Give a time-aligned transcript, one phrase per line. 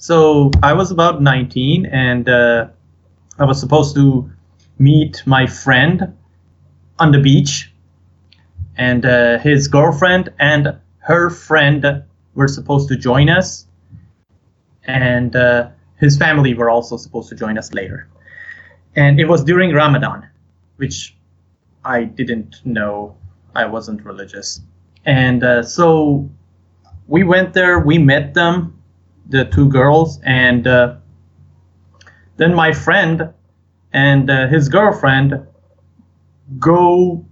[0.00, 2.68] So I was about 19 and uh,
[3.38, 4.30] I was supposed to
[4.78, 6.16] meet my friend
[6.98, 7.70] on the beach.
[8.78, 12.02] And uh, his girlfriend and her friend
[12.34, 13.66] were supposed to join us.
[14.84, 15.68] And uh,
[15.98, 18.08] his family were also supposed to join us later.
[18.96, 20.26] And it was during Ramadan,
[20.76, 21.14] which
[21.84, 23.16] I didn't know.
[23.54, 24.62] I wasn't religious.
[25.04, 26.26] And uh, so
[27.06, 28.79] we went there, we met them,
[29.30, 30.96] the two girls, and uh,
[32.36, 33.32] then my friend
[33.92, 35.46] and uh, his girlfriend
[36.58, 37.24] go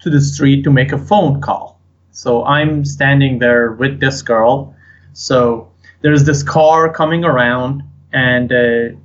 [0.00, 1.80] to the street to make a phone call.
[2.10, 4.74] So I'm standing there with this girl.
[5.12, 5.70] So
[6.02, 7.82] there's this car coming around,
[8.12, 8.96] and uh,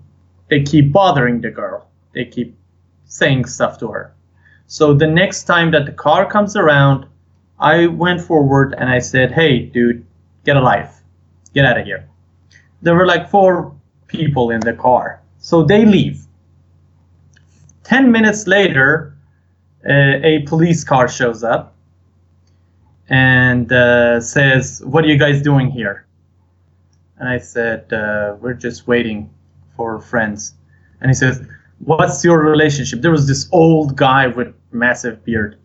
[0.50, 1.88] they keep bothering the girl.
[2.14, 2.56] They keep
[3.06, 4.14] saying stuff to her.
[4.68, 7.06] So the next time that the car comes around,
[7.60, 10.06] I went forward and I said, "Hey, dude,
[10.46, 11.01] get a life,
[11.54, 12.08] get out of here."
[12.82, 13.74] There were like four
[14.08, 16.26] people in the car, so they leave.
[17.84, 19.16] Ten minutes later,
[19.88, 21.76] uh, a police car shows up
[23.10, 26.06] and uh, says, "What are you guys doing here?"
[27.18, 29.30] And I said, uh, "We're just waiting
[29.76, 30.56] for friends."
[31.02, 31.42] And he says,
[31.80, 35.58] "What's your relationship?" There was this old guy with massive beard,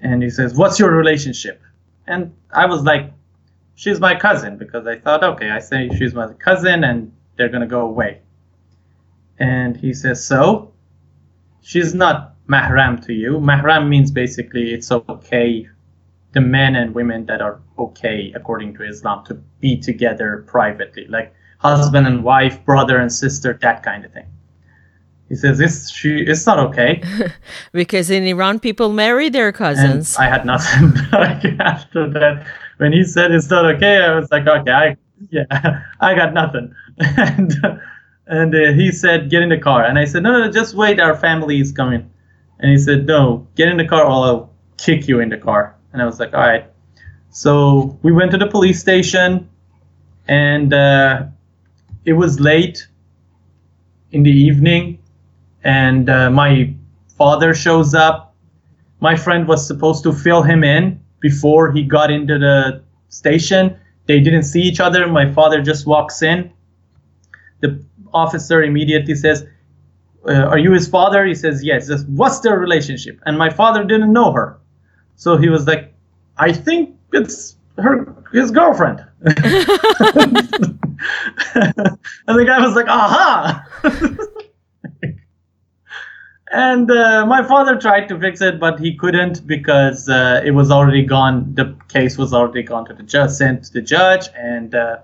[0.00, 1.60] and he says, "What's your relationship?"
[2.06, 3.12] And I was like,
[3.74, 7.66] "She's my cousin," because I thought, okay, I say she's my cousin, and they're gonna
[7.66, 8.20] go away.
[9.38, 10.72] And he says, "So?"
[11.60, 13.38] She's not mahram to you.
[13.38, 15.68] Mahram means basically it's okay
[16.32, 21.34] the men and women that are okay according to Islam to be together privately, like
[21.58, 24.26] husband and wife, brother and sister, that kind of thing.
[25.28, 27.02] He says it's she it's not okay.
[27.72, 30.16] because in Iran people marry their cousins.
[30.16, 32.46] And I had nothing like after that.
[32.82, 34.96] When he said it's not okay, I was like, okay, I
[35.30, 35.44] yeah,
[36.00, 36.74] I got nothing.
[36.98, 37.54] and
[38.26, 39.84] and uh, he said, get in the car.
[39.84, 42.10] And I said, no, no, just wait, our family is coming.
[42.58, 45.76] And he said, no, get in the car or I'll kick you in the car.
[45.92, 46.66] And I was like, all right.
[47.30, 49.48] So we went to the police station,
[50.26, 51.26] and uh,
[52.04, 52.88] it was late
[54.10, 54.98] in the evening,
[55.62, 56.74] and uh, my
[57.16, 58.34] father shows up.
[58.98, 63.78] My friend was supposed to fill him in before he got into the station.
[64.06, 65.06] They didn't see each other.
[65.06, 66.52] My father just walks in.
[67.60, 69.46] The officer immediately says,
[70.28, 71.24] uh, Are you his father?
[71.24, 71.86] He says, Yes.
[71.86, 73.20] He says, What's their relationship?
[73.24, 74.58] And my father didn't know her.
[75.16, 75.94] So he was like,
[76.36, 79.04] I think it's her his girlfriend.
[81.54, 83.64] and the guy was like, aha.
[86.52, 90.70] and uh, my father tried to fix it, but he couldn't because uh, it was
[90.70, 91.54] already gone.
[91.54, 94.98] The case was already gone to the judge, sent to the judge, and uh,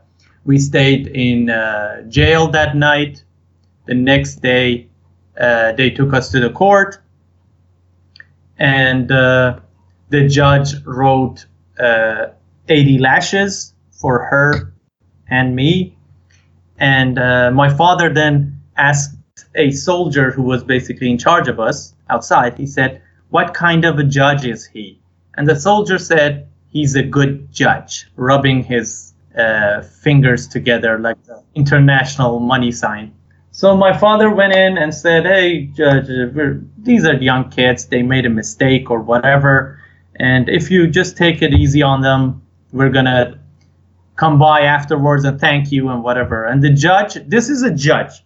[0.44, 3.24] we stayed in uh, jail that night.
[3.86, 4.88] The next day,
[5.40, 6.98] uh, they took us to the court,
[8.58, 9.60] and uh,
[10.10, 11.46] the judge wrote
[11.80, 12.26] uh,
[12.68, 14.74] 80 lashes for her
[15.30, 15.96] and me.
[16.76, 17.16] And
[17.56, 19.17] my father then asked
[19.54, 23.98] a soldier who was basically in charge of us outside, he said, What kind of
[23.98, 25.00] a judge is he?
[25.36, 31.42] And the soldier said, He's a good judge, rubbing his uh, fingers together like the
[31.54, 33.14] international money sign.
[33.50, 36.08] So my father went in and said, Hey, judge,
[36.78, 37.86] these are young kids.
[37.86, 39.78] They made a mistake or whatever
[40.18, 43.38] and if you just take it easy on them, we're going to
[44.16, 46.44] come by afterwards and thank you and whatever.
[46.44, 48.24] And the judge, this is a judge,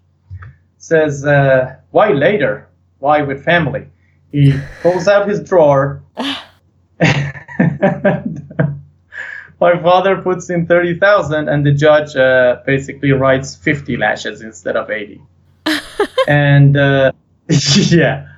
[0.82, 2.68] says, uh, Why later?
[2.98, 3.86] Why with family?
[4.30, 6.02] He pulls out his drawer.
[9.60, 14.90] my father puts in 30,000 and the judge uh, basically writes 50 lashes instead of
[14.90, 15.20] 80.
[16.28, 17.12] and uh,
[17.48, 18.28] yeah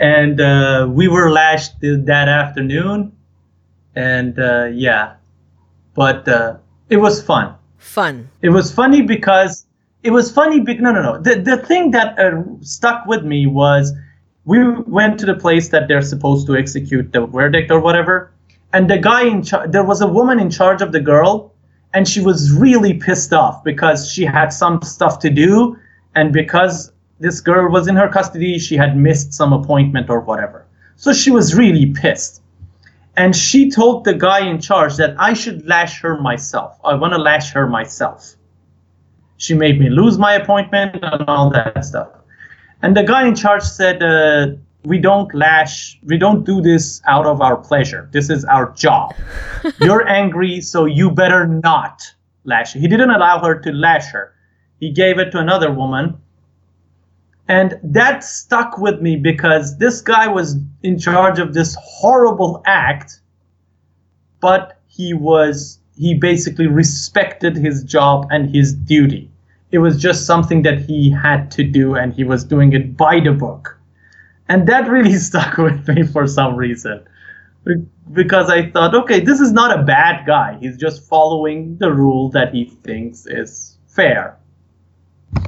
[0.00, 3.12] and uh, we were lashed that afternoon,
[3.94, 5.16] and uh, yeah,
[5.94, 6.56] but uh,
[6.88, 7.54] it was fun.
[7.76, 8.28] Fun.
[8.40, 9.66] It was funny because
[10.02, 10.60] it was funny.
[10.60, 11.18] Be- no, no, no.
[11.20, 13.92] The the thing that uh, stuck with me was
[14.44, 18.32] we went to the place that they're supposed to execute the verdict or whatever,
[18.72, 19.70] and the guy in charge.
[19.70, 21.52] There was a woman in charge of the girl,
[21.94, 25.76] and she was really pissed off because she had some stuff to do,
[26.14, 28.58] and because this girl was in her custody.
[28.58, 30.66] She had missed some appointment or whatever.
[30.96, 32.42] So she was really pissed.
[33.16, 36.78] And she told the guy in charge that I should lash her myself.
[36.82, 38.34] I want to lash her myself.
[39.40, 42.10] She made me lose my appointment and all that stuff.
[42.82, 44.48] And the guy in charge said, uh,
[44.84, 48.08] We don't lash, we don't do this out of our pleasure.
[48.12, 49.14] This is our job.
[49.80, 52.02] You're angry, so you better not
[52.44, 52.74] lash.
[52.74, 54.34] He didn't allow her to lash her.
[54.78, 56.18] He gave it to another woman.
[57.48, 63.20] And that stuck with me because this guy was in charge of this horrible act,
[64.40, 69.29] but he was he basically respected his job and his duty.
[69.72, 73.20] It was just something that he had to do and he was doing it by
[73.20, 73.78] the book.
[74.48, 77.06] And that really stuck with me for some reason.
[78.12, 80.58] Because I thought, okay, this is not a bad guy.
[80.60, 84.36] He's just following the rule that he thinks is fair.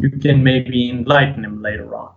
[0.01, 2.13] You can maybe enlighten him later on.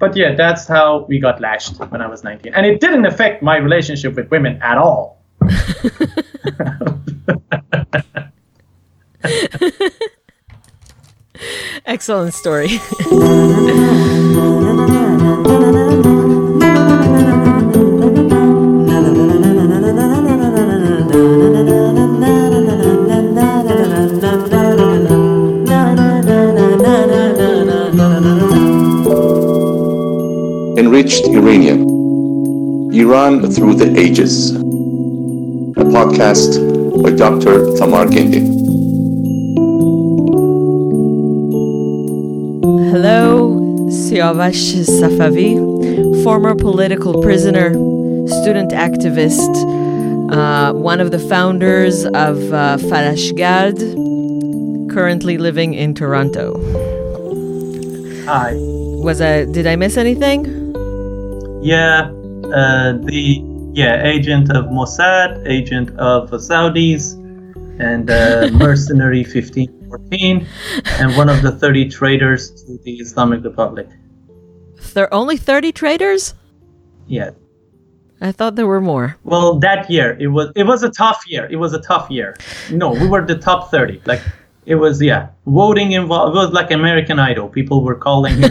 [0.00, 2.54] But yeah, that's how we got lashed when I was 19.
[2.54, 5.22] And it didn't affect my relationship with women at all.
[11.86, 12.78] Excellent story.
[30.76, 31.80] Enriched Uranium
[32.92, 34.52] Iran Through the Ages.
[34.52, 36.58] A podcast
[37.02, 37.74] by Dr.
[37.76, 38.59] Tamar Gindi.
[44.10, 45.54] Siavash Safavi,
[46.24, 47.70] former political prisoner,
[48.26, 49.54] student activist,
[50.32, 53.78] uh, one of the founders of uh, Farashgard,
[54.90, 56.58] currently living in Toronto.
[58.24, 58.54] Hi.
[58.56, 59.44] Was I?
[59.44, 60.44] Did I miss anything?
[61.62, 62.10] Yeah,
[62.52, 63.40] uh, the
[63.74, 67.14] yeah agent of Mossad, agent of the Saudis,
[67.78, 70.44] and uh, mercenary 1514,
[70.98, 73.86] and one of the 30 traitors to the Islamic Republic.
[74.94, 76.34] There are only thirty traders?
[77.06, 77.30] Yeah.
[78.20, 79.16] I thought there were more.
[79.24, 81.48] Well, that year it was it was a tough year.
[81.50, 82.36] It was a tough year.
[82.70, 84.02] No, we were the top 30.
[84.04, 84.20] Like
[84.66, 86.36] it was yeah, voting involved.
[86.36, 87.48] It was like American Idol.
[87.48, 88.42] People were calling.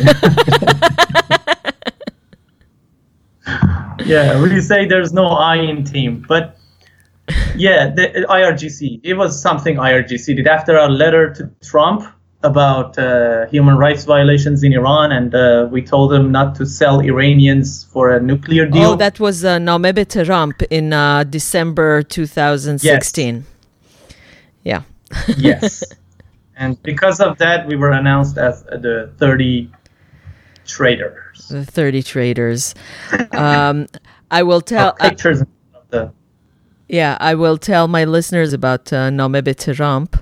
[4.05, 6.57] yeah, we say there's no I in team, but
[7.55, 9.01] yeah, the IRGC.
[9.03, 12.03] It was something IRGC did after a letter to Trump
[12.44, 17.01] about uh, human rights violations in Iran, and uh, we told them not to sell
[17.01, 18.91] Iranians for a nuclear deal.
[18.91, 23.45] Oh, that was uh, Naumebe Trump in uh, December 2016.
[24.63, 24.83] Yeah.
[25.38, 25.83] yes.
[26.56, 29.71] And because of that, we were announced as uh, the 30
[30.65, 31.47] traitors.
[31.50, 32.75] The 30 traders.
[33.31, 33.88] Um,
[34.31, 34.95] I will tell.
[35.00, 35.47] Uh, pictures of
[35.89, 36.12] the
[36.88, 40.18] Yeah, I will tell my listeners about uh, Naumebe Trump.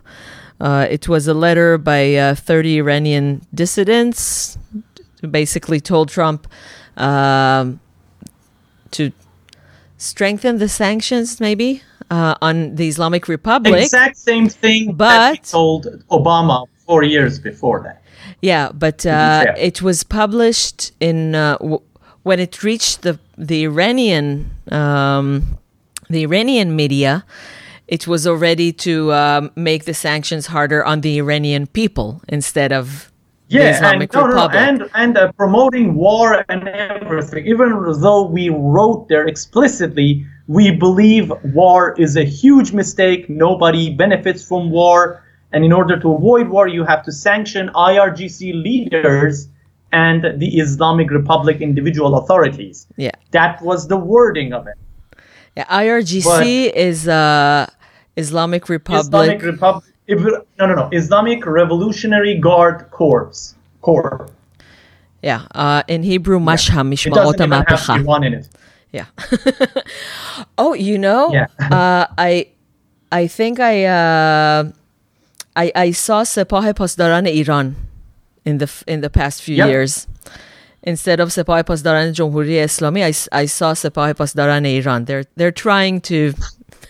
[0.60, 4.58] Uh, it was a letter by uh, 30 Iranian dissidents
[5.22, 6.48] who basically told Trump
[6.98, 7.80] um,
[8.92, 9.12] to
[9.98, 13.84] strengthen the sanctions, maybe, uh, on the Islamic Republic.
[13.84, 18.02] exact same thing But- told Obama four years before that.
[18.42, 21.82] Yeah, but uh, it was published in uh, w-
[22.24, 25.58] when it reached the the Iranian um,
[26.10, 27.24] the Iranian media.
[27.88, 33.12] It was already to um, make the sanctions harder on the Iranian people instead of
[33.50, 34.56] the Yeah, Islamic and, no, no, Republic.
[34.68, 37.46] and and uh, promoting war and everything.
[37.48, 37.70] Even
[38.02, 43.30] though we wrote there explicitly, we believe war is a huge mistake.
[43.30, 45.24] Nobody benefits from war,
[45.54, 49.48] and in order to avoid war, you have to sanction IRGC leaders
[49.94, 52.86] and the Islamic Republic individual authorities.
[52.98, 54.76] yeah, That was the wording of it.
[55.56, 55.64] yeah.
[55.84, 57.68] IRGC But- is uh,
[58.18, 59.06] Islamic Republic.
[59.06, 59.84] Islamic Republic.
[60.60, 60.90] No, no, no.
[60.92, 63.56] Islamic Revolutionary Guard Corps.
[63.82, 64.28] Corps.
[65.22, 68.26] yeah, uh, in Hebrew, It doesn't Mishmaot have HaMapecha.
[68.26, 68.50] In it.
[68.92, 69.06] Yeah.
[70.58, 71.48] oh, you know, Yeah.
[71.60, 72.48] uh, I,
[73.12, 74.72] I think I, uh,
[75.56, 77.76] I, I saw Sepah Pasdaran Iran
[78.46, 79.68] in the in the past few Yep.
[79.68, 80.08] years.
[80.84, 85.04] Instead of Sepah Pasdaran Jumhuri Islami, I, I saw Sepah Pasdaran Iran.
[85.06, 86.34] They're they're trying to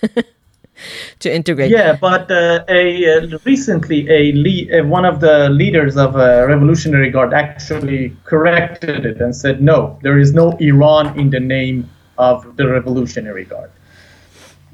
[1.19, 1.71] to integrate.
[1.71, 7.09] Yeah, but uh, a uh, recently a uh, one of the leaders of uh, Revolutionary
[7.09, 12.57] Guard actually corrected it and said no, there is no Iran in the name of
[12.57, 13.71] the Revolutionary Guard.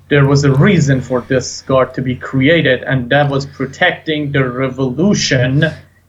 [0.10, 4.48] There was a reason for this guard to be created, and that was protecting the
[4.50, 5.66] revolution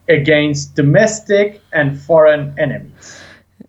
[0.07, 3.24] against domestic and foreign enemies.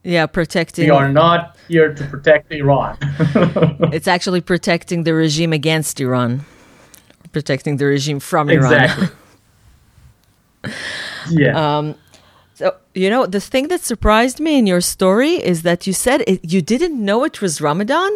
[0.06, 0.84] Yeah, protecting.
[0.84, 2.96] We are not here to protect Iran.
[3.92, 6.44] It's actually protecting the regime against Iran,
[7.32, 8.72] protecting the regime from Iran.
[8.72, 9.08] exactly.
[11.42, 11.52] yeah.
[11.78, 11.94] Um,
[12.54, 16.22] so you know the thing that surprised me in your story is that you said
[16.26, 18.12] it, you didn't know it was Ramadan.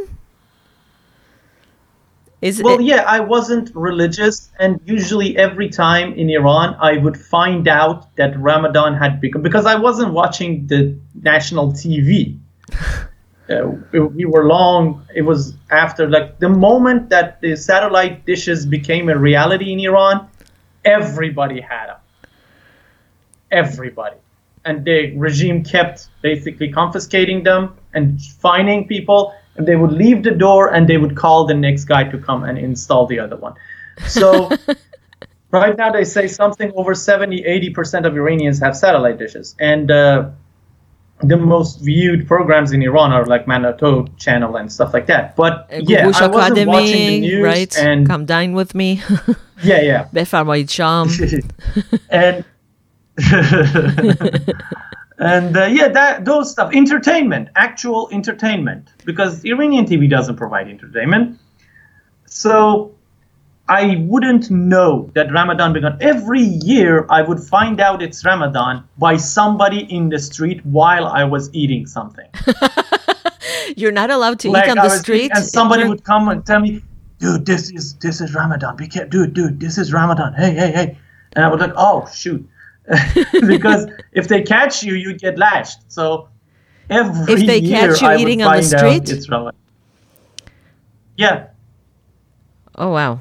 [2.40, 7.18] Is Well, it, yeah, I wasn't religious, and usually every time in Iran, I would
[7.18, 12.38] find out that Ramadan had become because I wasn't watching the national TV.
[13.50, 15.04] Uh, we were long.
[15.12, 20.28] It was after like the moment that the satellite dishes became a reality in Iran,
[20.84, 21.96] everybody had them.
[23.50, 24.18] Everybody,
[24.64, 30.72] and the regime kept basically confiscating them and fining people they would leave the door
[30.74, 33.54] and they would call the next guy to come and install the other one.
[34.06, 34.50] So
[35.50, 39.56] right now they say something over 70, 80% of Iranians have satellite dishes.
[39.58, 40.30] And uh,
[41.22, 45.36] the most viewed programs in Iran are like Manoto channel and stuff like that.
[45.36, 47.78] But uh, yeah, I wasn't Academy, watching the news right?
[47.78, 49.02] and come dine with me.
[49.62, 50.06] yeah, yeah.
[50.12, 51.08] بفرمایید charm.
[52.10, 52.44] and
[55.20, 61.38] and uh, yeah, that those stuff, entertainment, actual entertainment, because Iranian TV doesn't provide entertainment.
[62.26, 62.94] So
[63.68, 65.96] I wouldn't know that Ramadan began.
[66.00, 71.24] Every year, I would find out it's Ramadan by somebody in the street while I
[71.24, 72.28] was eating something.
[73.76, 75.30] You're not allowed to Like, eat on I the street.
[75.34, 76.82] and somebody would come and tell me,
[77.18, 78.76] "Dude, this is this is Ramadan.
[78.76, 79.60] Be careful, dude, dude.
[79.60, 80.34] This is Ramadan.
[80.34, 80.98] Hey, hey, hey."
[81.34, 82.48] And I was like, "Oh, shoot,"
[83.46, 85.90] because if they catch you, you get lashed.
[85.90, 86.28] So
[86.88, 89.08] every If they year catch you I eating on the street?
[89.10, 89.58] it's Ramadan.
[91.16, 91.46] Yeah,
[92.80, 93.20] Oh wow.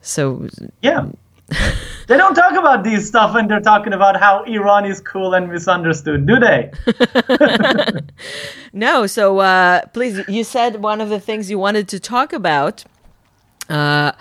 [0.00, 0.48] So
[0.82, 1.06] yeah.
[2.06, 5.50] they don't talk about these stuff when they're talking about how Iran is cool and
[5.50, 6.70] misunderstood, do they?
[8.72, 9.06] no.
[9.06, 12.84] So uh, please, you said one of the things you wanted to talk about
[13.68, 14.12] uh,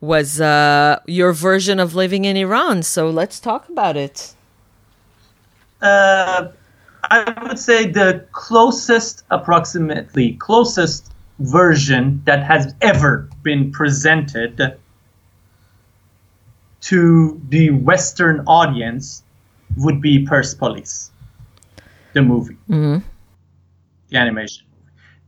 [0.00, 2.82] was uh, your version of living in Iran.
[2.82, 4.34] So let's talk about it.
[5.82, 6.48] uh,
[7.04, 14.76] I would say the closest, approximately closest version that has ever been presented
[16.82, 19.22] to the Western audience
[19.76, 21.10] would be Persepolis,
[22.12, 22.56] the movie,
[24.10, 24.66] the animation.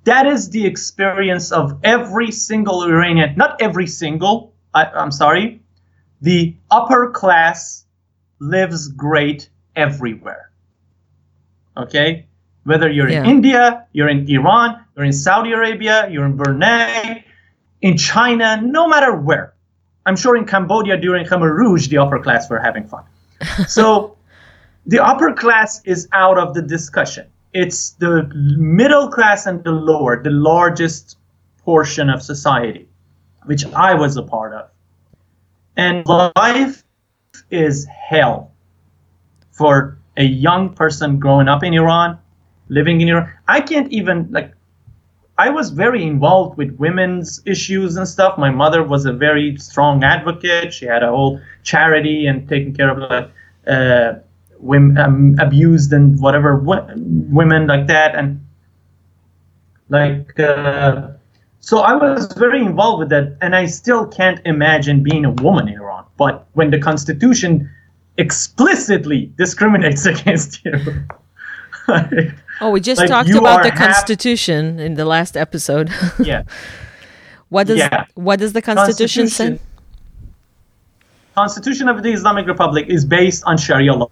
[0.04, 5.60] That is the experience of every single Iranian, not every single, I, I'm sorry,
[6.20, 7.84] the upper class
[8.38, 10.50] lives great everywhere.
[11.76, 12.26] Okay?
[12.64, 13.20] Whether you're Yeah.
[13.24, 17.24] in India, you're in Iran, you're in Saudi Arabia, you're in Brunei,
[17.80, 19.54] in China, no matter where.
[20.06, 23.04] I'm sure in Cambodia during Khmer Rouge, the upper class were having fun.
[23.68, 24.16] so
[24.86, 27.26] the upper class is out of the discussion.
[27.52, 31.16] It's the middle class and the lower, the largest
[31.58, 32.88] portion of society,
[33.46, 34.70] which I was a part of.
[35.76, 36.84] And life
[37.50, 38.52] is hell
[39.52, 42.18] for a young person growing up in Iran,
[42.68, 43.30] living in Iran.
[43.48, 44.52] I can't even like
[45.38, 48.36] I was very involved with women's issues and stuff.
[48.36, 50.74] My mother was a very strong advocate.
[50.74, 53.30] She had a whole charity and taking care of like
[53.66, 54.14] uh,
[54.58, 58.44] women um, abused and whatever wo- women like that and
[59.88, 61.08] like uh,
[61.60, 65.68] so I was very involved with that, and I still can't imagine being a woman
[65.68, 66.04] in Iran.
[66.16, 67.70] But when the constitution
[68.18, 70.72] explicitly discriminates against you,
[72.62, 75.90] Oh, we just Like, talked about are the half- Constitution in the last episode.
[76.20, 76.42] yeah.
[77.48, 78.04] what does Yeah.
[78.14, 79.58] what does the Constitution, say?
[81.34, 84.10] Constitution of the Islamic Republic is based on Sharia law.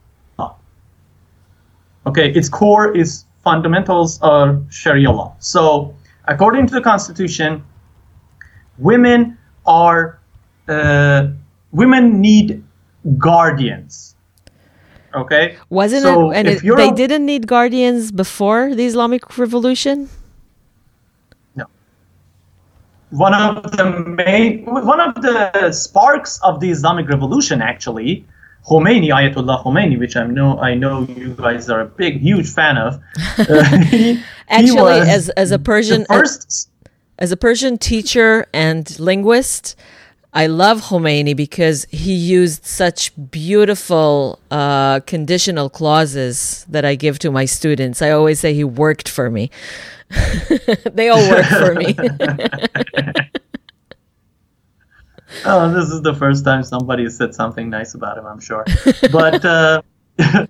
[2.06, 5.34] Okay, its core is fundamentals of Sharia law.
[5.40, 5.94] So,
[6.28, 7.64] according to the Constitution,
[8.78, 10.20] women are
[10.68, 11.28] uh,
[11.72, 12.62] women need
[13.18, 14.14] guardians.
[15.14, 16.36] Okay, Wasn't So it?
[16.36, 20.08] And if it, they a- didn't need guardians before the Islamic Revolution.
[21.56, 21.64] No.
[23.10, 28.26] one of the main one of the sparks of the Islamic Revolution actually
[28.68, 32.76] Khomeini Ayatollah Khomeini which I know I know you guys are a big huge fan
[32.78, 33.00] of
[33.38, 36.70] uh, he- he Actually, was as as a Persian first
[37.18, 39.74] as a Persian teacher and linguist,
[40.32, 47.30] I love Khomeini because he used such beautiful uh, conditional clauses that I give to
[47.32, 48.00] my students.
[48.02, 49.50] I always say he worked for me.
[50.92, 51.96] they all work for me.
[55.44, 58.64] oh this is the first time somebody said something nice about him I'm sure
[59.12, 59.82] but uh,
[60.18, 60.46] uh,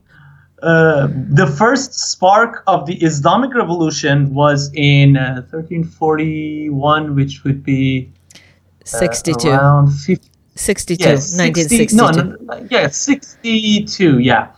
[0.62, 8.10] the first spark of the Islamic Revolution was in uh, 1341 which would be
[8.82, 9.48] uh, 62.
[9.48, 10.28] around 50
[10.58, 11.04] 62.
[11.04, 11.88] Yes, 1962.
[11.88, 14.48] 60 no, no, no, yeah, 62, yeah.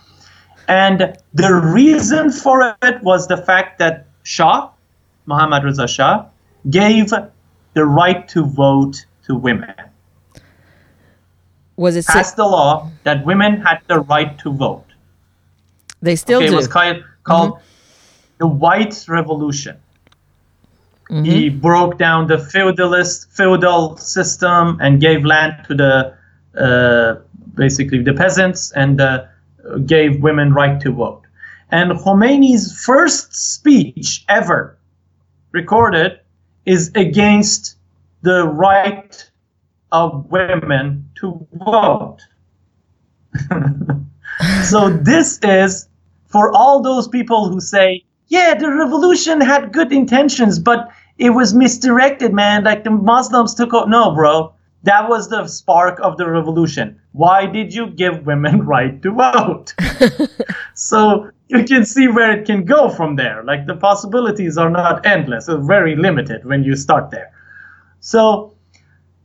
[0.68, 4.70] And the reason for it was the fact that Shah,
[5.26, 6.26] Muhammad Reza Shah,
[6.70, 7.12] gave
[7.74, 9.74] the right to vote to women.
[11.80, 12.06] Was it?
[12.06, 14.84] Passed the law that women had the right to vote.
[16.02, 16.52] they still Okay, do.
[16.52, 17.58] it was called, called
[18.38, 19.76] the White Revolution.
[21.24, 26.14] He broke down the feudalist feudal system and gave land to the
[26.66, 27.16] uh,
[27.54, 29.24] basically the peasants and uh,
[29.86, 31.22] gave women right to vote.
[31.70, 34.78] And Khomeini's first speech ever
[35.50, 36.20] recorded
[36.64, 37.76] is against
[38.22, 39.30] the right
[39.90, 42.18] of women to vote.
[44.64, 45.88] so this is
[46.26, 51.52] for all those people who say, yeah, the revolution had good intentions, but it was
[51.52, 52.64] misdirected, man.
[52.64, 53.88] Like the Muslims took out.
[53.88, 54.54] No, bro.
[54.84, 56.98] That was the spark of the revolution.
[57.12, 59.74] Why did you give women right to vote?
[60.74, 63.42] so you can see where it can go from there.
[63.44, 65.46] Like the possibilities are not endless.
[65.46, 67.30] They're very limited when you start there.
[67.98, 68.54] So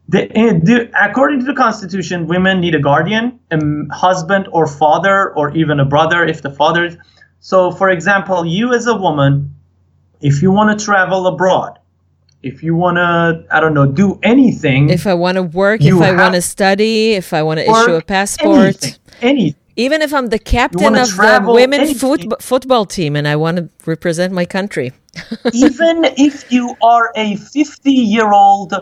[0.09, 3.59] the, eh, the, according to the Constitution, women need a guardian, a
[3.93, 6.85] husband or father, or even a brother if the father.
[6.85, 6.97] is-
[7.39, 9.53] So, for example, you as a woman,
[10.21, 11.77] if you want to travel abroad,
[12.43, 15.93] if you want to, I don't know, do anything, if I want to work, if
[16.01, 19.55] I want to study, if I want to issue a passport, anything, anything.
[19.75, 23.69] even if I'm the captain of the women's foot- football team and I want to
[23.85, 24.91] represent my country.
[25.53, 28.73] even if you are a 50 year old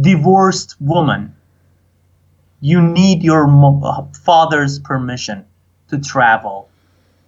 [0.00, 1.34] divorced woman,
[2.60, 5.44] you need your mo- father's permission
[5.88, 6.68] to travel,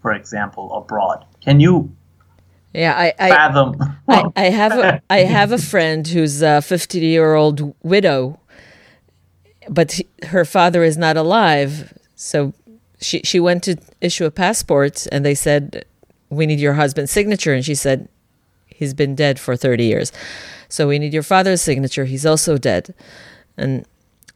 [0.02, 1.24] for example, abroad.
[1.40, 1.90] Can you
[2.74, 3.76] Yeah, I, I, fathom?
[4.08, 8.38] I, I have a I have a friend who's a 50 year old widow,
[9.68, 11.92] but he- her father is not alive.
[12.16, 12.52] So
[13.00, 15.84] she she went to issue a passport, and they said,
[16.30, 18.08] "We need your husband's signature," and she said,
[18.78, 20.12] "He's been dead for 30 years,
[20.68, 22.04] so we need your father's signature.
[22.04, 22.94] He's also dead."
[23.56, 23.84] And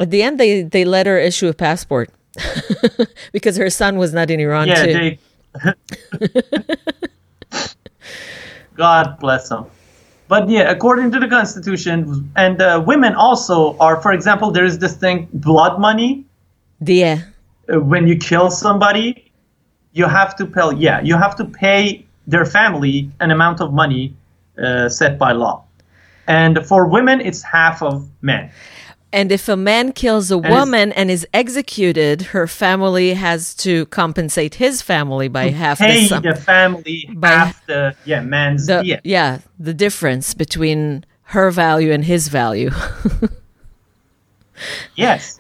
[0.01, 2.11] at the end, they they let her issue a passport
[3.33, 4.93] because her son was not in Iran yeah, too.
[4.93, 5.19] they.
[8.75, 9.67] God bless them.
[10.29, 14.79] But yeah, according to the Constitution, and uh, women also are, for example, there is
[14.79, 16.25] this thing, blood money.
[16.81, 17.21] yeah.
[17.73, 19.31] uh, when you kill somebody,
[19.93, 20.75] you have to pay.
[20.77, 24.15] Yeah, you have to pay their family an amount of money
[24.59, 25.65] uh, set by law.
[26.27, 28.51] And for women, it's half of men.
[29.15, 33.85] And if a man kills a it's- woman and is executed, her family has to
[33.87, 36.23] compensate his family by half the Pay sum.
[36.23, 39.01] the family By- half the yeah man's The- yeah.
[39.05, 42.71] yeah, the difference between her value and his value.
[44.97, 45.39] Yes.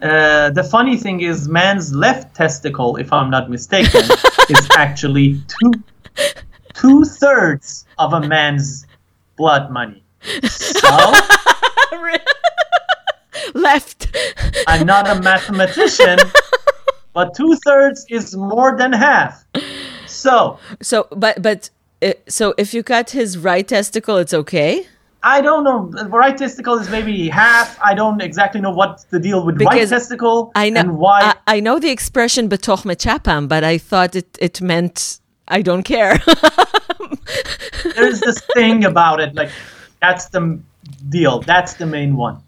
[0.00, 4.00] Uh, the funny thing is, man's left testicle, if I'm not mistaken,
[4.48, 5.72] is actually two
[6.80, 8.86] two thirds of a man's
[9.36, 10.02] blood money.
[10.48, 10.88] So.
[13.54, 14.16] Left.
[14.66, 16.18] I'm not a mathematician,
[17.12, 19.44] but two thirds is more than half.
[20.06, 21.70] So So, but but
[22.02, 24.86] uh, so if you cut his right testicle, it's okay
[25.22, 25.90] I don't know.
[26.08, 27.78] Right testicle is maybe half.
[27.82, 31.34] I don't exactly know what the deal with right testicle I know and why.
[31.46, 35.82] I, I know the expression betoch mechapam, but I thought it it meant I don't
[35.82, 36.18] care.
[37.96, 39.34] There's this thing about it.
[39.34, 39.50] Like
[40.00, 40.60] that's the
[41.08, 41.40] deal.
[41.40, 42.40] That's the main one.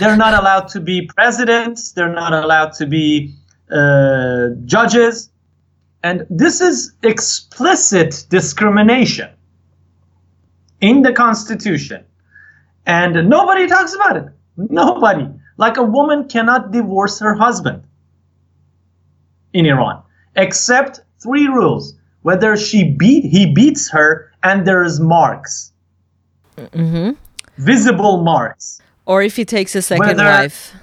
[0.00, 1.92] They're not allowed to be presidents.
[1.92, 3.34] They're not allowed to be
[3.70, 5.30] uh, judges,
[6.02, 9.30] and this is explicit discrimination
[10.80, 12.04] in the Constitution,
[12.86, 14.24] and nobody talks about it.
[14.56, 15.28] Nobody.
[15.58, 17.82] Like a woman cannot divorce her husband
[19.52, 20.02] in Iran,
[20.36, 25.72] except three rules: whether she beat he beats her, and there is marks,
[27.58, 28.80] visible marks.
[29.06, 30.74] or if he takes a second Whether- wife.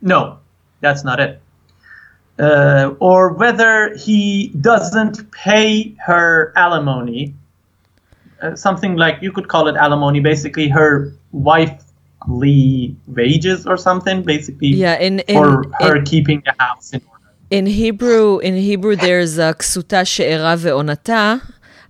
[0.00, 0.38] No,
[0.80, 1.40] that's not it.
[2.38, 7.34] Uh, or whether he doesn't pay her alimony,
[8.42, 14.68] uh, something like you could call it alimony, basically her wifely wages or something, basically
[14.74, 17.00] Yeah, in in, for her in keeping the house in.
[17.52, 21.42] In Hebrew, in Hebrew, there's a ksuta she'era ve'onata.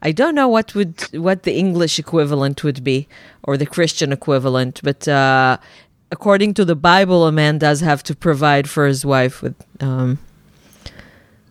[0.03, 3.07] I don't know what would what the English equivalent would be
[3.45, 5.59] or the Christian equivalent, but uh,
[6.11, 10.19] according to the Bible, a man does have to provide for his wife with um,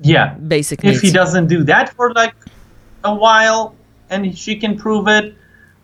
[0.02, 2.36] Yeah, basic if he doesn't do that for like
[3.06, 3.76] a while
[4.10, 5.34] and she can prove it,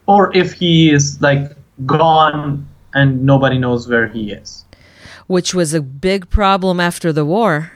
[0.05, 4.65] or if he is like gone and nobody knows where he is.
[5.27, 7.71] which was a big problem after the war.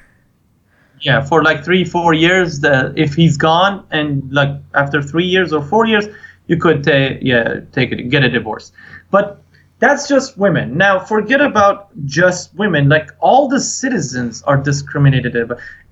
[1.01, 5.51] Yeah, for like three, four years, the, if he's gone and like after three years
[5.51, 6.05] or four years,
[6.47, 8.71] you could ta- yeah take it get a divorce.
[9.09, 9.41] But
[9.79, 10.77] that's just women.
[10.77, 12.87] Now forget about just women.
[12.87, 15.35] Like all the citizens are discriminated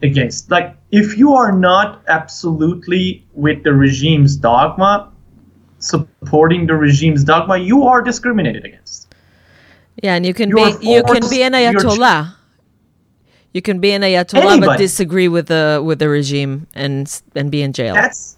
[0.04, 0.52] against.
[0.52, 5.12] Like if you are not absolutely with the regime's dogma,
[5.80, 9.08] supporting the regime's dogma, you are discriminated against.
[10.04, 12.36] Yeah, and you can You're be you can be an ayatollah.
[13.54, 17.62] You can be an ayatollah but disagree with the with the regime and and be
[17.62, 17.96] in jail.
[17.96, 18.38] That's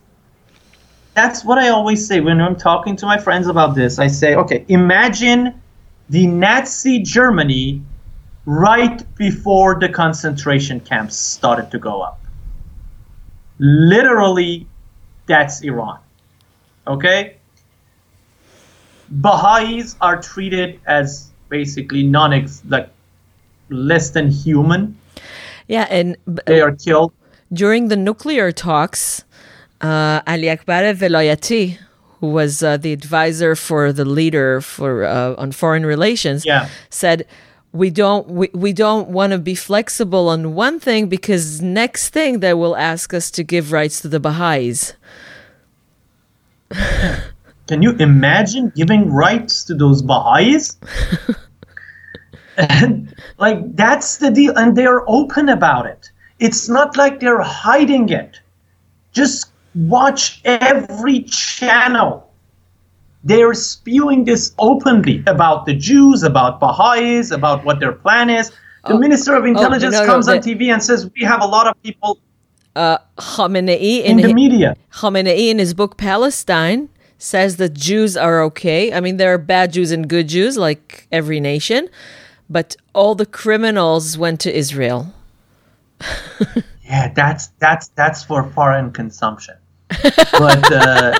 [1.13, 3.99] that's what I always say when I'm talking to my friends about this.
[3.99, 5.61] I say, okay, imagine
[6.09, 7.81] the Nazi Germany
[8.45, 12.19] right before the concentration camps started to go up.
[13.59, 14.67] Literally,
[15.27, 15.99] that's Iran.
[16.87, 17.37] Okay?
[19.09, 22.89] Baha'is are treated as basically non like
[23.69, 24.97] less than human.
[25.71, 27.11] Yeah, and They are killed.
[27.61, 29.23] during the nuclear talks,
[29.81, 31.77] uh, Ali Akbar Velayati,
[32.19, 36.67] who was uh, the advisor for the leader for uh, on foreign relations, Yeah.
[36.89, 37.25] said
[37.73, 42.39] we don't we, we don't want to be flexible on one thing because next thing
[42.41, 44.93] they will ask us to give rights to the Baha'is.
[47.67, 50.77] Can you imagine giving rights to those Baha'is?
[52.69, 56.11] and like that's the deal, and they're open about it.
[56.39, 58.39] It's not like they're hiding it.
[59.13, 62.29] Just watch every channel.
[63.23, 68.49] They're spewing this openly about the Jews, about Baha'is, about what their plan is.
[68.87, 71.23] The oh, Minister of oh, Intelligence no, no, comes on the- TV and says we
[71.23, 72.17] have a lot of people
[72.75, 74.75] uh, Khamenei in in, the media.
[74.93, 78.93] Khamenei in his book Palestine says that Jews are okay.
[78.93, 81.89] I mean, there are bad Jews and good Jews, like every nation,
[82.51, 85.13] but all the criminals went to Israel.
[86.83, 89.55] Yeah, that's that's that's for foreign consumption.
[90.33, 91.19] But uh,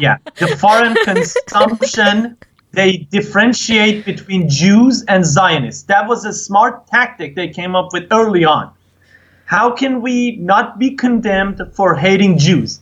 [0.00, 2.36] yeah, the foreign consumption
[2.72, 5.84] they differentiate between Jews and Zionists.
[5.84, 8.72] That was a smart tactic they came up with early on.
[9.44, 12.80] How can we not be condemned for hating Jews?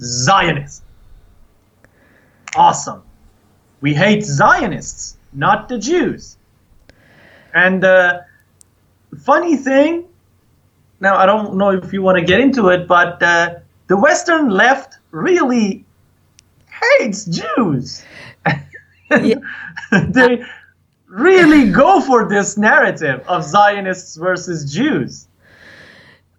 [0.00, 0.82] Zionists.
[2.56, 3.02] Awesome.
[3.82, 6.35] We hate Zionists, not the Jews.
[7.56, 8.20] And uh,
[9.24, 10.04] funny thing,
[11.00, 13.54] now I don't know if you want to get into it, but uh,
[13.86, 15.86] the Western left really
[16.98, 18.04] hates Jews.
[19.10, 20.44] they
[21.06, 25.26] really go for this narrative of Zionists versus Jews.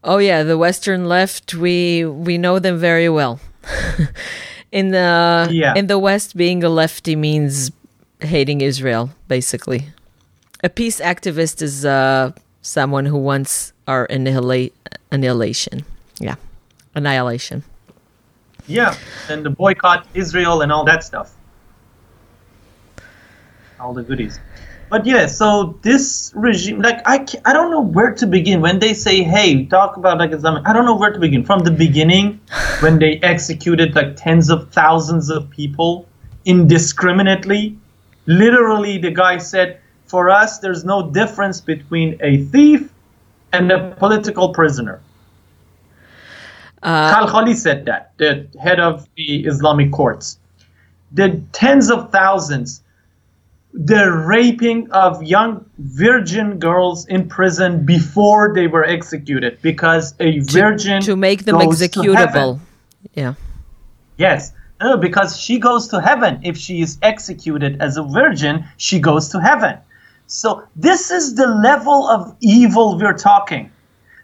[0.04, 1.56] Oh yeah, the Western left.
[1.56, 3.40] We we know them very well.
[4.72, 5.74] in the Yeah.
[5.76, 7.72] in the West, being a lefty means
[8.20, 9.88] hating Israel, basically.
[10.64, 14.74] A peace activist is uh, someone who wants our annihilate
[15.12, 15.86] annihilation.
[16.20, 16.36] Yeah,
[16.96, 17.64] annihilation.
[18.66, 18.96] Yeah,
[19.30, 21.34] and the boycott Israel and all that stuff.
[23.80, 24.40] All the goodies.
[24.90, 28.94] But yeah, so this regime, like I, I don't know where to begin when they
[28.94, 31.44] say, "Hey, talk about like Islamic." I don't know where to begin.
[31.44, 32.40] From the beginning,
[32.80, 36.08] when they executed like tens of thousands of people
[36.46, 37.78] indiscriminately,
[38.26, 42.90] literally, the guy said, "For us, there's no difference between a thief
[43.54, 45.00] and a political prisoner."
[46.84, 50.38] Uh, Khalkhali said that, the head of the Islamic courts.
[51.12, 52.84] The tens of thousands,
[53.74, 61.02] the raping of young virgin girls in prison before they were executed because a virgin
[61.02, 62.60] to make them executable.
[63.14, 63.34] Yeah.
[64.18, 64.54] Yes.
[64.82, 66.40] No, because she goes to heaven.
[66.44, 69.78] If she is executed as a virgin, she goes to heaven.
[70.28, 73.72] So this is the level of evil we're talking.